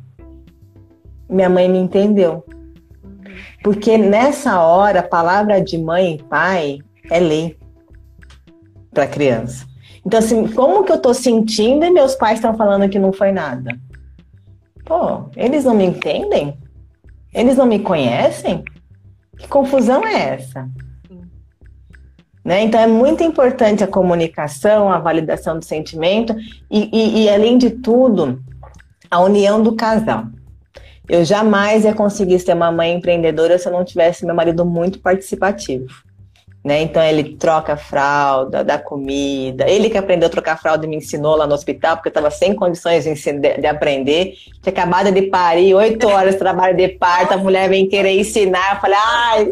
[1.29, 2.45] Minha mãe me entendeu.
[3.63, 6.79] Porque nessa hora, a palavra de mãe e pai
[7.11, 7.57] é lei
[8.93, 9.67] para criança.
[10.05, 13.33] Então, assim, como que eu tô sentindo e meus pais estão falando que não foi
[13.33, 13.75] nada?
[14.85, 16.59] Pô, eles não me entendem?
[17.33, 18.63] Eles não me conhecem?
[19.39, 20.69] Que confusão é essa?
[22.45, 22.63] Né?
[22.63, 26.37] Então é muito importante a comunicação, a validação do sentimento
[26.71, 28.43] e, e, e, além de tudo,
[29.11, 30.27] a união do casal.
[31.09, 35.01] Eu jamais ia conseguir ser uma mãe empreendedora se eu não tivesse meu marido muito
[35.01, 35.87] participativo.
[36.65, 36.81] Né?
[36.81, 39.69] Então ele troca a fralda, dá comida.
[39.69, 42.11] Ele que aprendeu a trocar a fralda e me ensinou lá no hospital, porque eu
[42.11, 44.33] estava sem condições de, de, aprender.
[44.63, 48.77] Tinha acabado de parir, oito horas de trabalho de parto, a mulher vem querer ensinar.
[48.77, 49.51] Eu falei, ai.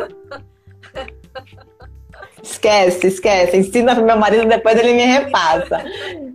[2.43, 3.59] Esquece, esquece.
[3.59, 5.85] Ensina pro meu marido, depois ele me repassa.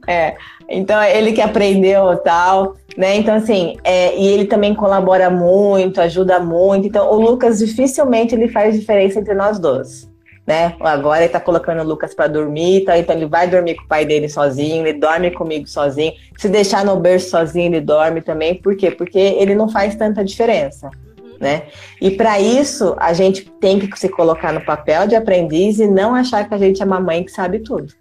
[0.07, 0.35] É.
[0.69, 3.15] Então, ele que aprendeu tal, né?
[3.15, 6.85] Então, assim, é, e ele também colabora muito, ajuda muito.
[6.85, 10.07] Então, o Lucas dificilmente ele faz diferença entre nós dois
[10.47, 10.77] né?
[10.79, 12.97] Agora ele tá colocando o Lucas para dormir, tá?
[12.97, 16.13] então ele vai dormir com o pai dele sozinho, ele dorme comigo sozinho.
[16.37, 18.55] Se deixar no berço sozinho, ele dorme também.
[18.55, 18.89] Por quê?
[18.89, 20.89] Porque ele não faz tanta diferença.
[21.37, 21.63] Né?
[22.01, 26.15] E para isso, a gente tem que se colocar no papel de aprendiz e não
[26.15, 27.93] achar que a gente é uma mãe que sabe tudo.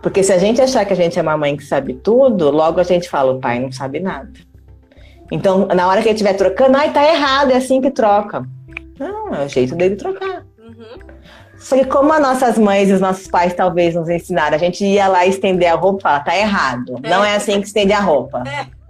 [0.00, 2.80] Porque se a gente achar que a gente é uma mãe que sabe tudo, logo
[2.80, 4.32] a gente fala, o pai não sabe nada.
[5.30, 8.44] Então, na hora que ele estiver trocando, ai, tá errado, é assim que troca.
[8.98, 10.44] Não, é o jeito dele trocar.
[11.58, 14.84] Só que como as nossas mães e os nossos pais talvez nos ensinaram, a gente
[14.84, 17.00] ia lá estender a roupa e tá errado.
[17.02, 17.08] É.
[17.08, 18.42] Não é assim que estende a roupa.
[18.46, 18.66] É.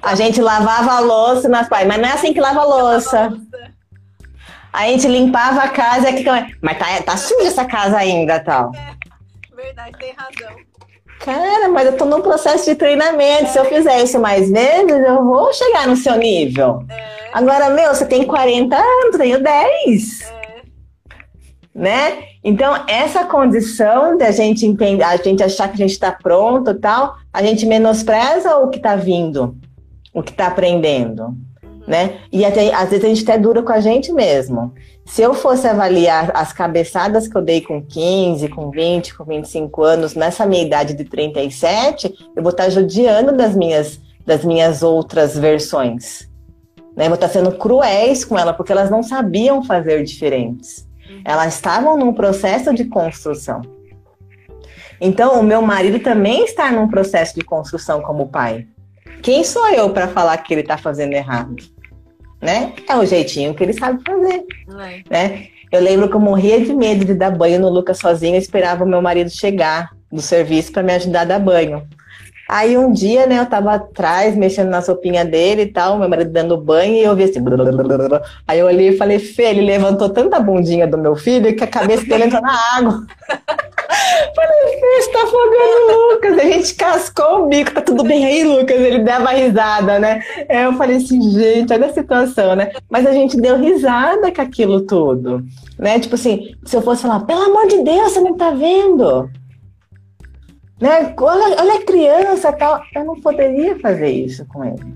[0.00, 3.32] A gente lavava a louça, nas pais, mas não é assim que lava a louça.
[4.72, 6.08] A gente limpava a casa,
[6.60, 8.70] mas tá, tá suja essa casa ainda, tal.
[8.74, 10.56] É, verdade, tem razão.
[11.24, 13.48] Cara, mas eu tô num processo de treinamento.
[13.48, 16.84] Se eu fizer isso mais vezes, eu vou chegar no seu nível.
[16.90, 17.14] É.
[17.32, 20.20] Agora, meu, você tem 40 anos, tenho 10.
[20.20, 20.34] É.
[21.74, 22.24] Né?
[22.44, 26.72] Então, essa condição de a gente entender, a gente achar que a gente está pronto
[26.72, 29.56] e tal, a gente menospreza o que está vindo,
[30.12, 31.34] o que está aprendendo
[31.86, 32.20] né?
[32.32, 34.72] E até, às vezes a gente até dura com a gente mesmo.
[35.04, 39.82] Se eu fosse avaliar as cabeçadas que eu dei com 15, com 20, com 25
[39.82, 45.36] anos, nessa minha idade de 37, eu vou estar judiando das minhas, das minhas outras
[45.36, 46.28] versões.
[46.96, 47.04] Né?
[47.04, 50.88] Eu vou estar sendo cruéis com ela, porque elas não sabiam fazer diferentes.
[51.24, 53.60] Elas estavam num processo de construção.
[55.00, 58.66] Então, o meu marido também está num processo de construção como pai.
[59.22, 61.73] Quem sou eu para falar que ele está fazendo errado?
[62.44, 62.74] Né?
[62.88, 65.02] É o jeitinho que ele sabe fazer, é.
[65.10, 65.46] né?
[65.72, 68.84] Eu lembro que eu morria de medo de dar banho no Lucas sozinho, eu esperava
[68.84, 71.88] o meu marido chegar do serviço para me ajudar a dar banho.
[72.48, 76.30] Aí um dia, né, eu tava atrás, mexendo na sopinha dele e tal, meu marido
[76.30, 77.40] dando banho, e eu vi assim.
[78.46, 81.66] Aí eu olhei e falei, Fê, ele levantou tanta bundinha do meu filho que a
[81.66, 83.06] cabeça dele entrou na água.
[84.34, 86.38] falei, Fê, você tá afogando o Lucas.
[86.38, 88.78] A gente cascou o bico, tá tudo bem aí, Lucas?
[88.78, 90.22] Ele dava risada, né?
[90.48, 92.72] Aí eu falei assim, gente, olha a situação, né?
[92.90, 95.42] Mas a gente deu risada com aquilo tudo,
[95.78, 95.98] né?
[95.98, 99.30] Tipo assim, se eu fosse falar, pelo amor de Deus, você não tá vendo?
[100.80, 101.14] Né?
[101.86, 102.82] Criança tal.
[102.94, 104.94] Eu não poderia fazer isso com ele.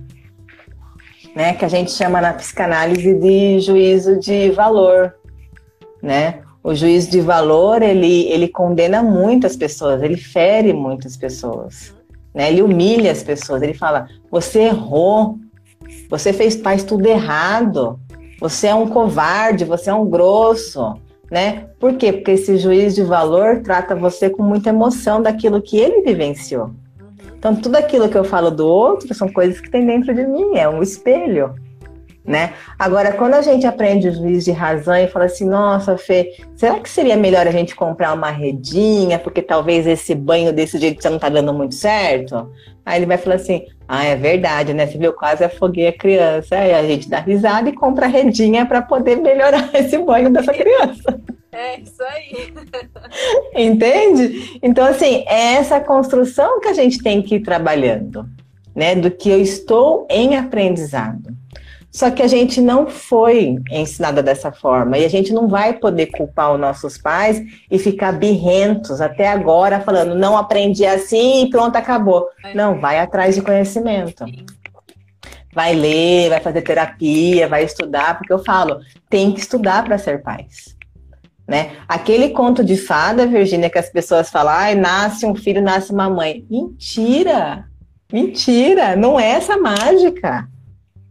[1.34, 1.54] Né?
[1.54, 5.14] Que a gente chama na psicanálise de juízo de valor.
[6.02, 6.40] Né?
[6.62, 11.94] O juízo de valor, ele, ele condena muitas pessoas, ele fere muitas pessoas.
[12.34, 12.50] Né?
[12.50, 15.38] Ele humilha as pessoas, ele fala, você errou,
[16.10, 17.98] você fez, faz tudo errado,
[18.40, 20.94] você é um covarde, você é um grosso,
[21.30, 21.68] né?
[21.78, 22.12] Por quê?
[22.12, 26.70] Porque esse juiz de valor trata você com muita emoção daquilo que ele vivenciou.
[27.38, 30.56] Então, tudo aquilo que eu falo do outro são coisas que tem dentro de mim,
[30.56, 31.54] é um espelho,
[32.28, 32.52] né?
[32.78, 36.78] Agora, quando a gente aprende o juiz de razão e fala assim, nossa, Fê, será
[36.78, 41.08] que seria melhor a gente comprar uma redinha, porque talvez esse banho desse jeito você
[41.08, 42.52] não tá dando muito certo?
[42.84, 44.86] Aí ele vai falar assim, ah, é verdade, né?
[44.86, 46.56] Você viu, quase afoguei a criança.
[46.56, 50.52] Aí a gente dá risada e compra a redinha para poder melhorar esse banho dessa
[50.52, 51.20] criança.
[51.50, 52.52] É, isso aí.
[53.56, 54.58] Entende?
[54.62, 58.28] Então, assim, é essa construção que a gente tem que ir trabalhando,
[58.76, 58.94] né?
[58.94, 61.38] Do que eu estou em aprendizado.
[61.90, 66.06] Só que a gente não foi ensinada dessa forma e a gente não vai poder
[66.06, 71.76] culpar os nossos pais e ficar birrentos até agora falando não aprendi assim e pronto,
[71.76, 72.28] acabou.
[72.54, 74.24] Não, vai atrás de conhecimento.
[75.54, 80.22] Vai ler, vai fazer terapia, vai estudar, porque eu falo, tem que estudar para ser
[80.22, 80.76] pais.
[81.48, 81.72] Né?
[81.88, 86.10] Aquele conto de fada, Virgínia, que as pessoas falam, ai, nasce um filho, nasce uma
[86.10, 86.44] mãe.
[86.50, 87.64] Mentira!
[88.12, 88.94] Mentira!
[88.94, 90.46] Não é essa mágica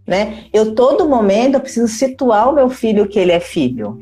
[0.07, 0.45] né?
[0.53, 3.99] Eu todo momento eu preciso situar o meu filho que ele é filho.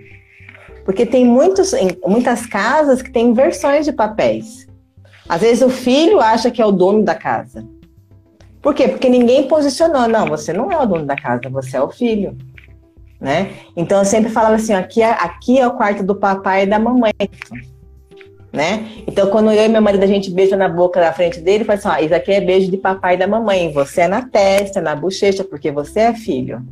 [0.85, 1.73] Porque tem muitos,
[2.05, 4.67] muitas casas que têm inversões de papéis.
[5.27, 7.67] Às vezes o filho acha que é o dono da casa.
[8.61, 8.87] Por quê?
[8.87, 10.07] Porque ninguém posicionou.
[10.07, 12.37] Não, você não é o dono da casa, você é o filho.
[13.19, 13.53] Né?
[13.75, 16.77] Então eu sempre falava assim: aqui é, aqui é o quarto do papai e da
[16.77, 17.13] mamãe
[18.55, 18.87] né?
[19.05, 21.77] Então, quando eu e meu marido a gente beija na boca da frente dele, fala
[21.77, 23.71] assim: ó, isso aqui é beijo de papai e da mamãe.
[23.71, 26.65] Você é na testa, na bochecha, porque você é filho.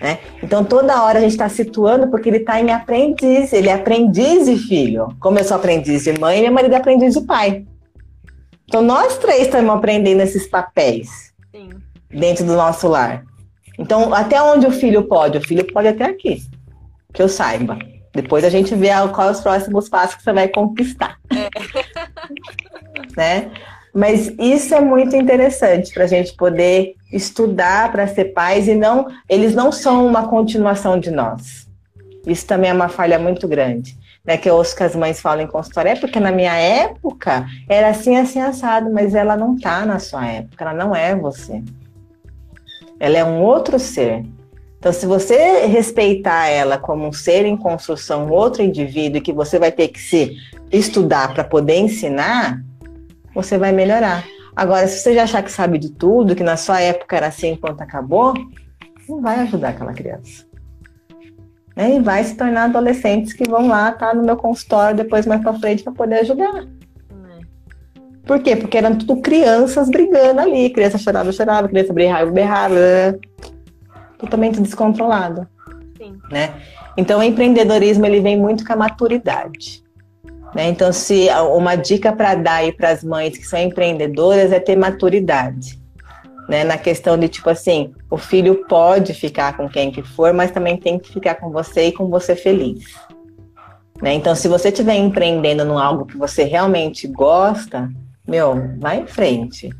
[0.00, 0.18] Né?
[0.42, 3.52] Então, toda hora a gente está situando porque ele está em aprendiz.
[3.52, 5.08] Ele é aprendiz de filho.
[5.18, 7.64] Como eu sou aprendiz de mãe, meu marido é aprendiz de pai.
[8.66, 11.70] Então, nós três estamos aprendendo esses papéis Sim.
[12.10, 13.24] dentro do nosso lar.
[13.78, 15.38] Então, até onde o filho pode?
[15.38, 16.42] O filho pode até aqui,
[17.12, 17.78] que eu saiba.
[18.12, 21.16] Depois a gente vê quais os próximos passos que você vai conquistar.
[21.30, 21.48] É.
[23.16, 23.50] né?
[23.94, 29.08] Mas isso é muito interessante para a gente poder estudar para ser pais e não,
[29.28, 31.66] eles não são uma continuação de nós.
[32.26, 33.96] Isso também é uma falha muito grande.
[34.24, 37.46] Né, que eu ouço que as mães falam em consultório, é porque na minha época
[37.66, 41.62] era assim, assim, assado, mas ela não está na sua época, ela não é você.
[43.00, 44.26] Ela é um outro ser.
[44.78, 49.72] Então, se você respeitar ela como um ser em construção, outro indivíduo, que você vai
[49.72, 50.36] ter que se
[50.70, 52.62] estudar para poder ensinar,
[53.34, 54.24] você vai melhorar.
[54.54, 57.50] Agora, se você já achar que sabe de tudo, que na sua época era assim
[57.50, 58.34] enquanto acabou,
[59.08, 60.46] não vai ajudar aquela criança.
[61.76, 61.96] Né?
[61.96, 65.58] E vai se tornar adolescentes que vão lá, tá no meu consultório depois mais para
[65.58, 66.66] frente para poder ajudar.
[68.24, 68.54] Por quê?
[68.54, 70.70] Porque eram tudo crianças brigando ali.
[70.70, 73.18] Criança chorava, chorava, criança berrava, berrava
[74.18, 75.46] totalmente descontrolado.
[75.96, 76.18] Sim.
[76.30, 76.54] Né?
[76.96, 79.82] Então, o empreendedorismo ele vem muito com a maturidade.
[80.54, 80.68] Né?
[80.68, 84.76] Então, se uma dica para dar aí para as mães que são empreendedoras é ter
[84.76, 85.78] maturidade.
[86.48, 86.64] Né?
[86.64, 90.76] Na questão de tipo assim, o filho pode ficar com quem que for, mas também
[90.76, 92.84] tem que ficar com você e com você feliz.
[94.00, 94.14] Né?
[94.14, 97.90] Então, se você estiver empreendendo em algo que você realmente gosta,
[98.26, 99.70] meu, vai em frente.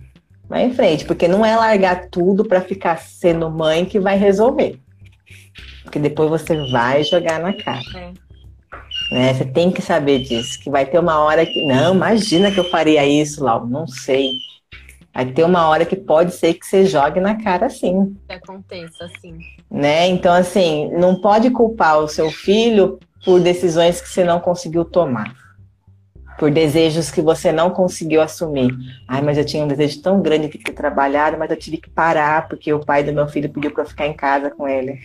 [0.48, 4.78] Vai em frente, porque não é largar tudo para ficar sendo mãe que vai resolver.
[5.82, 7.82] Porque depois você vai jogar na cara.
[7.94, 8.12] É.
[9.10, 9.34] Né?
[9.34, 11.66] Você tem que saber disso, que vai ter uma hora que.
[11.66, 13.66] Não, imagina que eu faria isso, Lau.
[13.66, 14.32] Não sei.
[15.14, 18.16] Vai ter uma hora que pode ser que você jogue na cara assim.
[18.26, 19.38] Que aconteça assim.
[19.70, 20.08] Né?
[20.08, 25.34] Então, assim, não pode culpar o seu filho por decisões que você não conseguiu tomar.
[26.38, 28.72] Por desejos que você não conseguiu assumir.
[29.08, 31.90] Ai, mas eu tinha um desejo tão grande de ter trabalhado, mas eu tive que
[31.90, 35.00] parar porque o pai do meu filho pediu para ficar em casa com ele.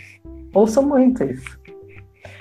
[0.53, 1.59] Ouço muito isso.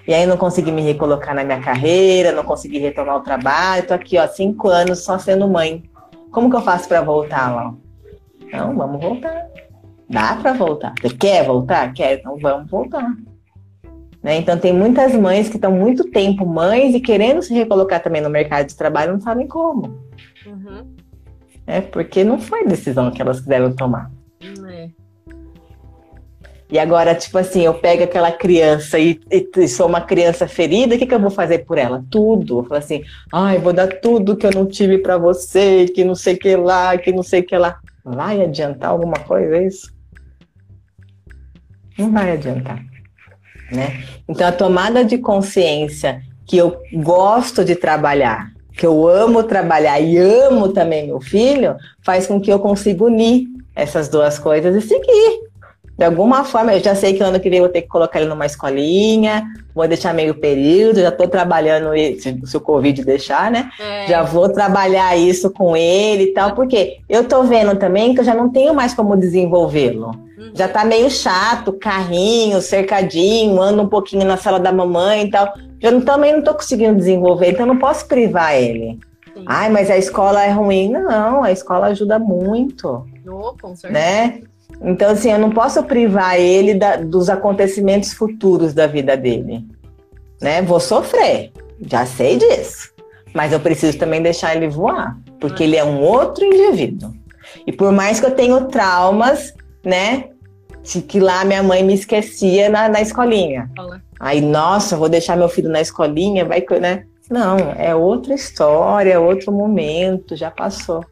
[0.06, 3.94] E aí não consegui me recolocar na minha carreira, não consegui retomar o trabalho, tô
[3.94, 5.84] aqui, ó, cinco anos só sendo mãe.
[6.30, 7.74] Como que eu faço para voltar lá?
[8.52, 9.46] Não, vamos voltar.
[10.10, 10.92] Dá para voltar.
[11.00, 11.92] Você quer voltar?
[11.94, 13.06] Quer, então vamos voltar.
[14.22, 14.36] Né?
[14.36, 18.30] Então tem muitas mães que estão muito tempo mães e querendo se recolocar também no
[18.30, 19.98] mercado de trabalho não sabem como.
[20.46, 20.94] Uhum.
[21.66, 24.10] É porque não foi decisão que elas quiseram tomar.
[26.72, 30.98] E agora, tipo assim, eu pego aquela criança e, e sou uma criança ferida, o
[30.98, 32.02] que, que eu vou fazer por ela?
[32.10, 32.60] Tudo.
[32.60, 36.14] Eu falo assim, ai, vou dar tudo que eu não tive para você, que não
[36.14, 37.78] sei que lá, que não sei que lá.
[38.02, 39.92] Vai adiantar alguma coisa é isso?
[41.98, 42.91] Não vai adiantar.
[43.72, 44.04] Né?
[44.28, 50.18] Então, a tomada de consciência que eu gosto de trabalhar, que eu amo trabalhar e
[50.18, 55.51] amo também meu filho, faz com que eu consiga unir essas duas coisas e seguir
[56.02, 58.18] de alguma forma, eu já sei que ano que vem eu vou ter que colocar
[58.18, 63.52] ele numa escolinha, vou deixar meio período, já estou trabalhando, se, se o Covid deixar,
[63.52, 63.70] né?
[63.78, 64.08] É.
[64.08, 68.24] Já vou trabalhar isso com ele e tal, porque eu estou vendo também que eu
[68.24, 70.08] já não tenho mais como desenvolvê-lo.
[70.36, 70.50] Uhum.
[70.54, 75.54] Já está meio chato, carrinho, cercadinho, ando um pouquinho na sala da mamãe e tal.
[75.78, 78.98] Já não, também não estou conseguindo desenvolver, então não posso privar ele.
[79.32, 79.44] Sim.
[79.46, 80.90] Ai, mas a escola é ruim.
[80.90, 83.06] Não, a escola ajuda muito.
[83.24, 83.92] Oh, com certeza.
[83.92, 84.42] Né?
[84.80, 89.64] Então, assim, eu não posso privar ele da, dos acontecimentos futuros da vida dele.
[90.40, 90.62] Né?
[90.62, 91.52] Vou sofrer,
[91.86, 92.90] já sei disso.
[93.34, 97.12] Mas eu preciso também deixar ele voar, porque ele é um outro indivíduo.
[97.66, 99.54] E por mais que eu tenha traumas,
[99.84, 100.28] né?
[100.82, 103.70] De que lá minha mãe me esquecia na, na escolinha.
[103.78, 104.00] Olá.
[104.18, 107.04] Aí, nossa, vou deixar meu filho na escolinha, vai, né?
[107.30, 111.04] Não, é outra história, outro momento, já passou.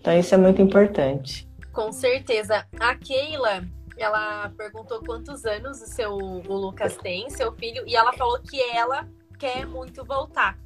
[0.00, 1.48] Então, isso é muito importante.
[1.74, 2.64] Com certeza.
[2.78, 3.64] A Keila,
[3.98, 8.62] ela perguntou quantos anos o seu o Lucas tem, seu filho, e ela falou que
[8.70, 9.06] ela
[9.38, 10.56] quer muito voltar.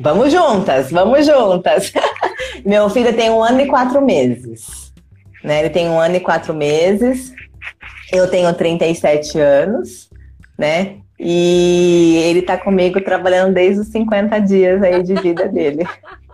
[0.00, 1.92] Vamos juntas, vamos juntas.
[2.64, 4.92] Meu filho tem um ano e quatro meses.
[5.42, 5.60] Né?
[5.60, 7.32] Ele tem um ano e quatro meses.
[8.12, 10.08] Eu tenho 37 anos,
[10.56, 10.98] né?
[11.18, 15.84] E ele tá comigo trabalhando desde os 50 dias aí de vida dele.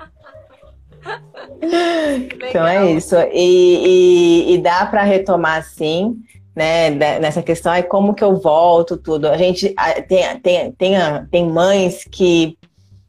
[2.49, 3.17] então é isso.
[3.33, 6.17] E, e, e dá para retomar sim,
[6.55, 6.91] né?
[6.91, 9.29] Nessa questão, é como que eu volto, tudo.
[9.29, 9.75] A gente
[10.09, 10.95] tem, tem, tem,
[11.31, 12.57] tem mães que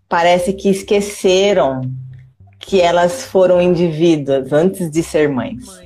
[0.10, 1.82] parece que esqueceram
[2.60, 5.66] que elas foram indivíduas antes de ser mães.
[5.66, 5.86] Mãe,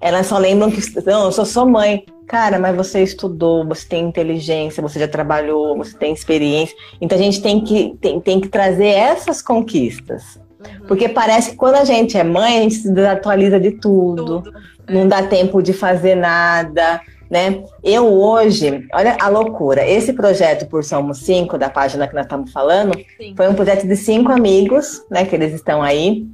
[0.00, 2.04] elas só lembram que, não, eu só sou mãe.
[2.26, 6.76] Cara, mas você estudou, você tem inteligência, você já trabalhou, você tem experiência.
[7.00, 10.38] Então a gente tem que, tem, tem que trazer essas conquistas.
[10.66, 10.86] Uhum.
[10.86, 14.52] Porque parece que quando a gente é mãe, a gente se desatualiza de tudo, tudo.
[14.88, 15.06] não é.
[15.06, 17.00] dá tempo de fazer nada,
[17.30, 17.64] né?
[17.82, 22.52] Eu hoje, olha a loucura, esse projeto por Somos Cinco, da página que nós estamos
[22.52, 23.34] falando, Sim.
[23.36, 26.26] foi um projeto de cinco amigos, né, que eles estão aí,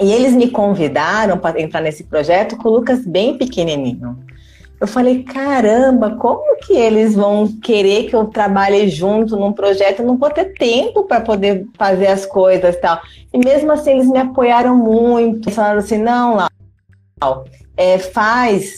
[0.00, 4.18] e eles me convidaram para entrar nesse projeto com o Lucas bem pequenininho.
[4.84, 10.00] Eu falei, caramba, como que eles vão querer que eu trabalhe junto num projeto?
[10.00, 13.00] Eu não vou ter tempo para poder fazer as coisas tal.
[13.32, 15.50] E mesmo assim, eles me apoiaram muito.
[15.50, 16.50] Falaram assim: não, lá,
[17.78, 18.74] é, faz,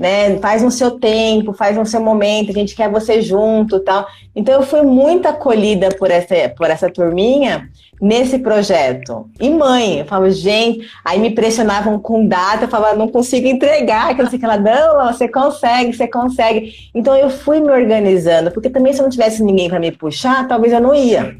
[0.00, 0.38] né?
[0.38, 4.06] Faz no seu tempo, faz no seu momento, a gente quer você junto tal.
[4.34, 7.68] Então eu fui muito acolhida por essa, por essa turminha
[8.00, 9.28] nesse projeto.
[9.38, 14.16] E mãe, eu falava, gente, aí me pressionavam com data, eu falava, não consigo entregar,
[14.16, 16.72] que não sei que ela, não, você consegue, você consegue.
[16.94, 20.48] Então eu fui me organizando, porque também se eu não tivesse ninguém para me puxar,
[20.48, 21.36] talvez eu não ia.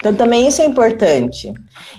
[0.00, 1.52] Então também isso é importante.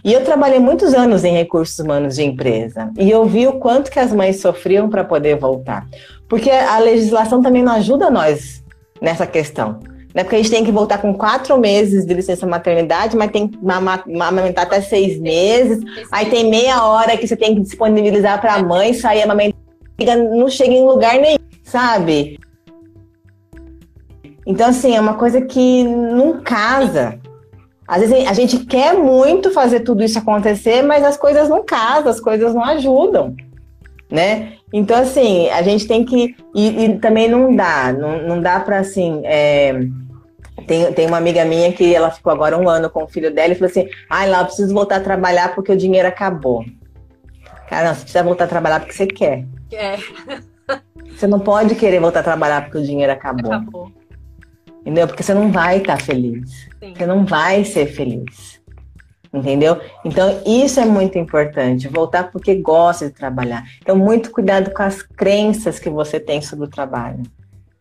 [0.03, 3.91] E eu trabalhei muitos anos em recursos humanos de empresa e eu vi o quanto
[3.91, 5.87] que as mães sofriam para poder voltar.
[6.27, 8.63] Porque a legislação também não ajuda nós
[8.99, 9.79] nessa questão.
[10.15, 10.23] Né?
[10.23, 13.59] Porque a gente tem que voltar com quatro meses de licença maternidade, mas tem que
[14.19, 15.79] amamentar até seis meses.
[16.11, 19.61] Aí tem meia hora que você tem que disponibilizar para a mãe sair amamentar.
[20.35, 22.39] Não chega em lugar nenhum, sabe?
[24.45, 27.19] Então, assim, é uma coisa que não casa.
[27.91, 32.09] Às vezes a gente quer muito fazer tudo isso acontecer, mas as coisas não casam,
[32.09, 33.35] as coisas não ajudam,
[34.09, 34.53] né?
[34.71, 36.33] Então, assim, a gente tem que.
[36.55, 39.19] E, e também não dá, não, não dá para, assim.
[39.25, 39.77] É...
[40.65, 43.51] Tem, tem uma amiga minha que ela ficou agora um ano com o filho dela
[43.51, 46.63] e falou assim: ai, lá, eu preciso voltar a trabalhar porque o dinheiro acabou.
[47.67, 49.45] Cara, não, você precisa voltar a trabalhar porque você quer.
[49.73, 49.97] É.
[51.09, 53.51] Você não pode querer voltar a trabalhar porque o dinheiro acabou.
[53.51, 53.91] Acabou.
[54.81, 55.07] Entendeu?
[55.07, 56.67] Porque você não vai estar feliz.
[56.79, 56.93] Sim.
[56.95, 58.59] Você não vai ser feliz.
[59.33, 59.79] Entendeu?
[60.03, 61.87] Então, isso é muito importante.
[61.87, 63.63] Voltar porque gosta de trabalhar.
[63.79, 67.23] Então, muito cuidado com as crenças que você tem sobre o trabalho.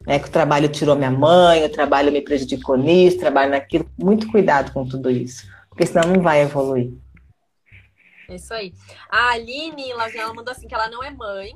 [0.06, 3.86] É que o trabalho tirou minha mãe, o trabalho me prejudicou nisso, o trabalho naquilo.
[3.98, 5.48] Muito cuidado com tudo isso.
[5.68, 6.92] Porque senão não vai evoluir.
[8.28, 8.72] É isso aí.
[9.10, 11.52] A Aline, ela mandou assim que ela não é mãe,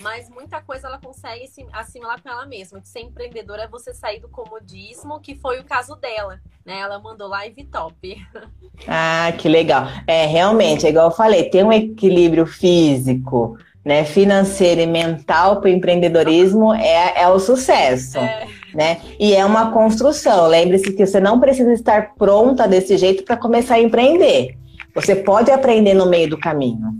[0.00, 2.80] mas muita coisa ela consegue assimilar com ela mesma.
[2.80, 6.78] Que ser empreendedora é você sair do comodismo, que foi o caso dela, né?
[6.80, 8.16] Ela mandou live top.
[8.86, 9.88] Ah, que legal.
[10.06, 15.68] É, realmente, é igual eu falei, ter um equilíbrio físico, né, financeiro e mental para
[15.68, 18.18] o empreendedorismo é, é o sucesso.
[18.18, 18.46] É.
[18.72, 19.00] Né?
[19.18, 20.46] E é uma construção.
[20.46, 24.56] Lembre-se que você não precisa estar pronta desse jeito para começar a empreender.
[24.94, 26.94] Você pode aprender no meio do caminho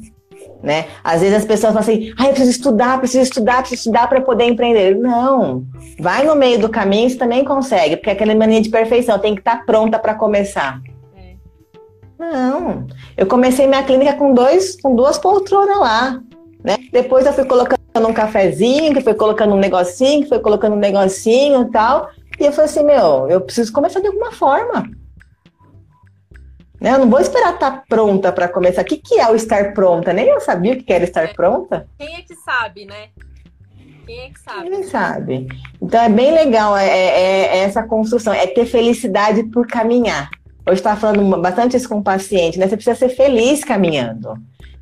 [0.62, 0.86] né?
[1.02, 4.20] Às vezes as pessoas falam assim, ah, eu preciso estudar, preciso estudar, preciso estudar para
[4.20, 4.96] poder empreender.
[4.96, 5.64] Não,
[5.98, 9.40] vai no meio do caminho, você também consegue, porque aquela mania de perfeição tem que
[9.40, 10.80] estar tá pronta para começar.
[11.16, 11.34] É.
[12.18, 12.86] Não,
[13.16, 16.20] eu comecei minha clínica com dois, com duas poltronas lá,
[16.64, 16.76] né?
[16.92, 20.78] Depois eu fui colocando um cafezinho, que foi colocando um negocinho, que foi colocando um
[20.78, 22.08] negocinho e tal.
[22.38, 24.88] E eu falei assim, meu, eu preciso começar de alguma forma.
[26.80, 26.92] Né?
[26.92, 28.82] Eu não vou esperar estar tá pronta para começar.
[28.82, 30.12] O que, que é o estar pronta?
[30.12, 31.28] Nem eu sabia o que era estar é.
[31.28, 31.88] pronta.
[31.98, 33.08] Quem é que sabe, né?
[34.06, 34.70] Quem é que sabe?
[34.70, 35.48] Quem sabe.
[35.82, 40.30] Então é bem legal é, é, é essa construção, é ter felicidade por caminhar.
[40.66, 42.68] Hoje estava falando bastante isso com o paciente, né?
[42.68, 44.34] Você precisa ser feliz caminhando.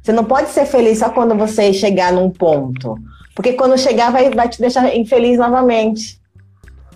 [0.03, 2.97] Você não pode ser feliz só quando você chegar num ponto.
[3.35, 6.21] Porque quando chegar vai, vai te deixar infeliz novamente.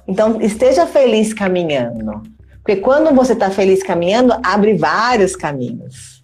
[0.07, 2.23] Então, esteja feliz caminhando.
[2.63, 6.21] Porque quando você está feliz caminhando, abre vários caminhos.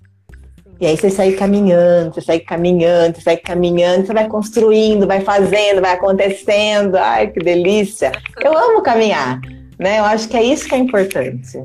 [0.79, 5.23] E aí você sai caminhando, você sai caminhando, você sai caminhando, você vai construindo, vai
[5.23, 6.97] fazendo, vai acontecendo.
[6.97, 8.13] Ai, que delícia!
[8.39, 9.41] Eu amo caminhar,
[9.79, 10.01] né?
[10.01, 11.59] Eu acho que é isso que é importante.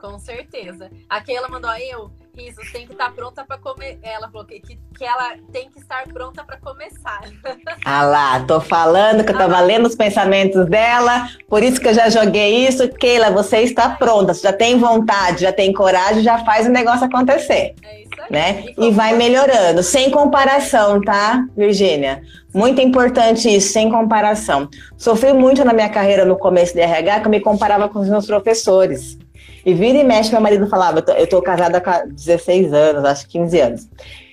[0.00, 0.90] Com certeza.
[1.08, 2.10] Aqui ela mandou eu
[2.42, 3.98] isso, tem que estar tá pronta para comer.
[4.02, 7.20] Ela falou que, que, que, ela tem que estar pronta para começar.
[7.84, 11.88] Ah lá, tô falando que eu tava ah, lendo os pensamentos dela, por isso que
[11.88, 12.88] eu já joguei isso.
[12.88, 17.04] Keila, você está pronta, você já tem vontade, já tem coragem, já faz o negócio
[17.04, 17.74] acontecer.
[17.82, 18.26] É isso aí.
[18.30, 18.64] Né?
[18.78, 22.22] E, e vai melhorando, sem comparação, tá, Virgínia?
[22.54, 24.68] Muito importante isso, sem comparação.
[24.96, 28.08] Sofri muito na minha carreira no começo de RH que eu me comparava com os
[28.08, 29.18] meus professores.
[29.64, 33.04] E vira e mexe, meu marido falava, eu tô, eu tô casada há 16 anos,
[33.04, 33.88] acho 15 anos.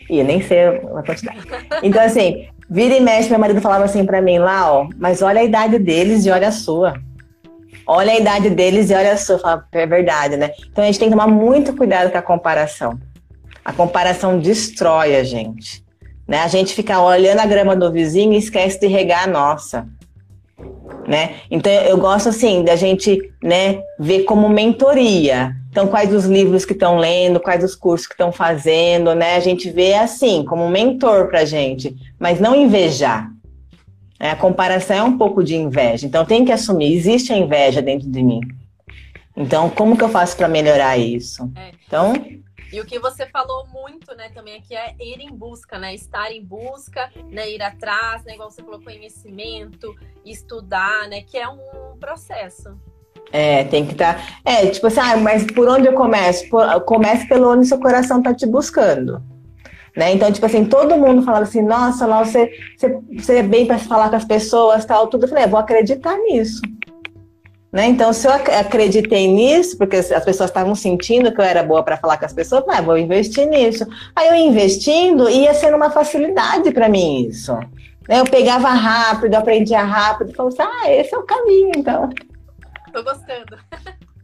[0.09, 1.39] E nem sei a quantidade.
[1.82, 5.39] Então, assim, vira e mexe, meu marido falava assim para mim, lá, ó, mas olha
[5.39, 6.95] a idade deles e olha a sua.
[7.88, 9.39] Olha a idade deles e olha a sua.
[9.39, 10.51] Falo, é verdade, né?
[10.69, 12.99] Então a gente tem que tomar muito cuidado com a comparação.
[13.63, 15.84] A comparação destrói a gente.
[16.27, 16.39] Né?
[16.39, 19.88] A gente fica olhando a grama do vizinho e esquece de regar a nossa
[21.07, 21.36] né?
[21.49, 25.55] Então eu gosto assim da gente, né, ver como mentoria.
[25.70, 29.36] Então quais os livros que estão lendo, quais os cursos que estão fazendo, né?
[29.36, 33.32] A gente vê assim como mentor para gente, mas não invejar.
[34.20, 36.05] É, a comparação é um pouco de inveja.
[36.05, 38.41] Então tem que assumir, existe a inveja dentro de mim.
[39.36, 41.49] Então como que eu faço para melhorar isso?
[41.55, 41.72] É.
[41.88, 42.14] Então
[42.72, 45.93] e o que você falou muito, né, também aqui é ir em busca, né?
[45.93, 47.49] Estar em busca, né?
[47.51, 48.34] Ir atrás, né?
[48.36, 49.93] Igual você falou, conhecimento,
[50.26, 51.22] estudar, né?
[51.22, 52.78] Que é um processo.
[53.32, 54.15] É, tem que estar.
[54.15, 54.41] Tá...
[54.45, 56.47] É, tipo assim, ah, mas por onde eu começo?
[56.49, 56.82] Por...
[56.82, 59.22] Comece pelo onde seu coração tá te buscando.
[59.95, 60.13] Né?
[60.13, 63.78] Então, tipo assim, todo mundo falava assim, nossa, lá você, você, você é bem para
[63.78, 65.26] falar com as pessoas, tal, tudo.
[65.26, 66.61] Eu falei, é, vou acreditar nisso.
[67.72, 67.88] Né?
[67.88, 71.95] Então, se eu acreditei nisso, porque as pessoas estavam sentindo que eu era boa para
[71.95, 73.88] falar com as pessoas, ah, vou investir nisso.
[74.13, 77.53] Aí eu investindo, ia sendo uma facilidade para mim isso.
[78.09, 78.19] Né?
[78.19, 82.09] Eu pegava rápido, aprendia rápido, falava assim, ah, esse é o caminho, então.
[82.91, 83.57] Tô gostando.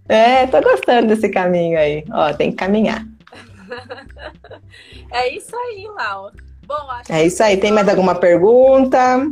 [0.10, 2.04] É, tô gostando desse caminho aí.
[2.12, 3.06] Ó, tem que caminhar.
[5.12, 6.32] é isso aí, Lau.
[6.66, 6.76] Bom,
[7.08, 7.56] É isso aí.
[7.56, 9.26] Tem mais alguma pergunta?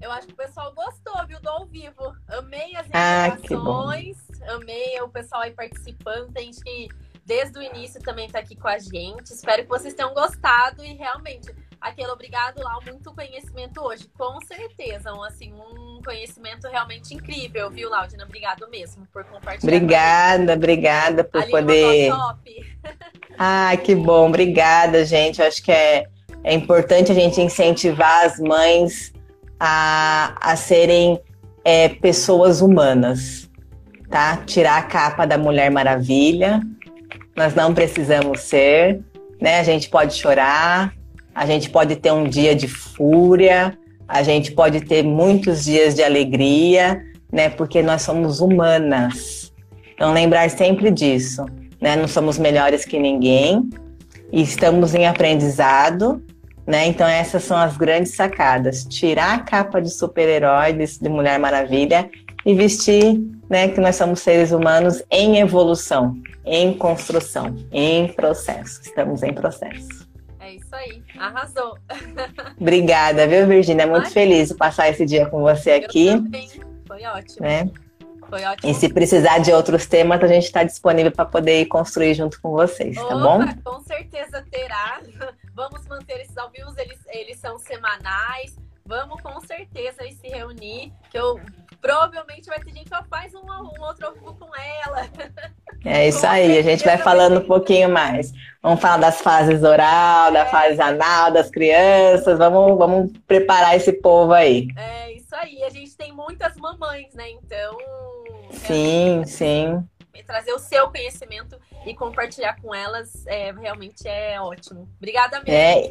[0.00, 2.14] Eu acho que o pessoal gostou, viu, do ao vivo.
[2.28, 6.32] Amei as interações, ah, amei o pessoal aí participando.
[6.32, 6.88] Tem gente que
[7.24, 9.30] desde o início também tá aqui com a gente.
[9.30, 15.14] Espero que vocês tenham gostado e realmente aquele obrigado lá, muito conhecimento hoje, com certeza,
[15.14, 18.24] um, assim, um conhecimento realmente incrível, viu, Laudina?
[18.24, 19.76] Obrigado mesmo por compartilhar.
[19.76, 22.10] Obrigada, obrigada por poder.
[22.10, 22.80] Top.
[23.42, 25.40] Ah, que bom, obrigada, gente.
[25.40, 26.04] acho que é,
[26.44, 29.14] é importante a gente incentivar as mães
[29.60, 31.20] a, a serem
[31.62, 33.50] é, pessoas humanas,
[34.08, 34.38] tá?
[34.46, 36.60] Tirar a capa da Mulher Maravilha.
[37.36, 39.00] Nós não precisamos ser,
[39.40, 39.60] né?
[39.60, 40.94] A gente pode chorar,
[41.34, 46.02] a gente pode ter um dia de fúria, a gente pode ter muitos dias de
[46.02, 47.00] alegria,
[47.30, 47.50] né?
[47.50, 49.52] Porque nós somos humanas.
[49.94, 51.44] Então, lembrar sempre disso,
[51.80, 51.94] né?
[51.94, 53.68] Não somos melhores que ninguém
[54.32, 56.22] e estamos em aprendizado,
[56.70, 56.86] né?
[56.86, 62.08] Então, essas são as grandes sacadas: tirar a capa de super-herói, de Mulher Maravilha
[62.46, 63.68] e vestir, né?
[63.68, 68.80] Que nós somos seres humanos em evolução, em construção, em processo.
[68.82, 70.08] Estamos em processo.
[70.38, 71.76] É isso aí, arrasou.
[72.58, 73.86] Obrigada, viu, Virginia?
[73.86, 74.12] Muito Ai.
[74.12, 76.06] feliz de passar esse dia com você aqui.
[76.06, 76.48] Eu também.
[76.86, 77.46] Foi ótimo.
[77.46, 77.70] Né?
[78.30, 78.70] Foi ótimo.
[78.70, 82.52] E se precisar de outros temas, a gente está disponível para poder construir junto com
[82.52, 83.40] vocês, tá Opa, tá bom?
[83.64, 85.00] Com certeza terá.
[85.52, 88.56] Vamos manter esses ao vivo, eles, eles são semanais.
[88.86, 91.38] Vamos com certeza se reunir, que eu
[91.80, 95.08] provavelmente vai ter gente que faz um, um outro ao vivo com ela.
[95.82, 98.34] É isso aí, a gente vai falando um pouquinho mais.
[98.62, 100.44] Vamos falar das fases oral, da é.
[100.44, 102.36] fase anal, das crianças.
[102.36, 104.68] Vamos, vamos preparar esse povo aí.
[104.76, 105.62] É isso aí.
[105.64, 107.30] A gente tem muitas mamães, né?
[107.30, 108.19] Então.
[108.52, 109.84] Sim, sim.
[110.26, 114.88] Trazer o seu conhecimento e compartilhar com elas é, realmente é ótimo.
[114.98, 115.52] Obrigada mesmo.
[115.52, 115.90] É,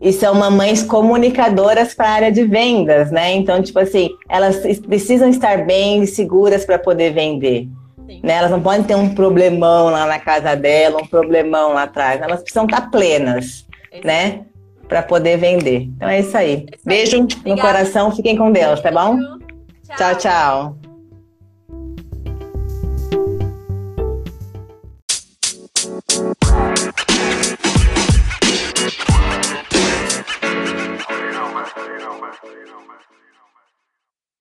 [0.00, 3.32] e são mamães comunicadoras para a área de vendas, né?
[3.32, 7.68] Então, tipo assim, elas precisam estar bem seguras para poder vender.
[8.22, 8.34] Né?
[8.34, 12.20] Elas não podem ter um problemão lá na casa dela, um problemão lá atrás.
[12.20, 14.06] Elas precisam estar plenas, Exato.
[14.06, 14.44] né?
[14.88, 15.82] Para poder vender.
[15.82, 16.52] Então é isso aí.
[16.52, 16.80] É isso aí.
[16.84, 17.50] Beijo Obrigada.
[17.50, 19.16] no coração, fiquem com Deus, tá bom?
[19.86, 19.96] tchau.
[19.96, 20.16] tchau.
[20.16, 20.89] tchau.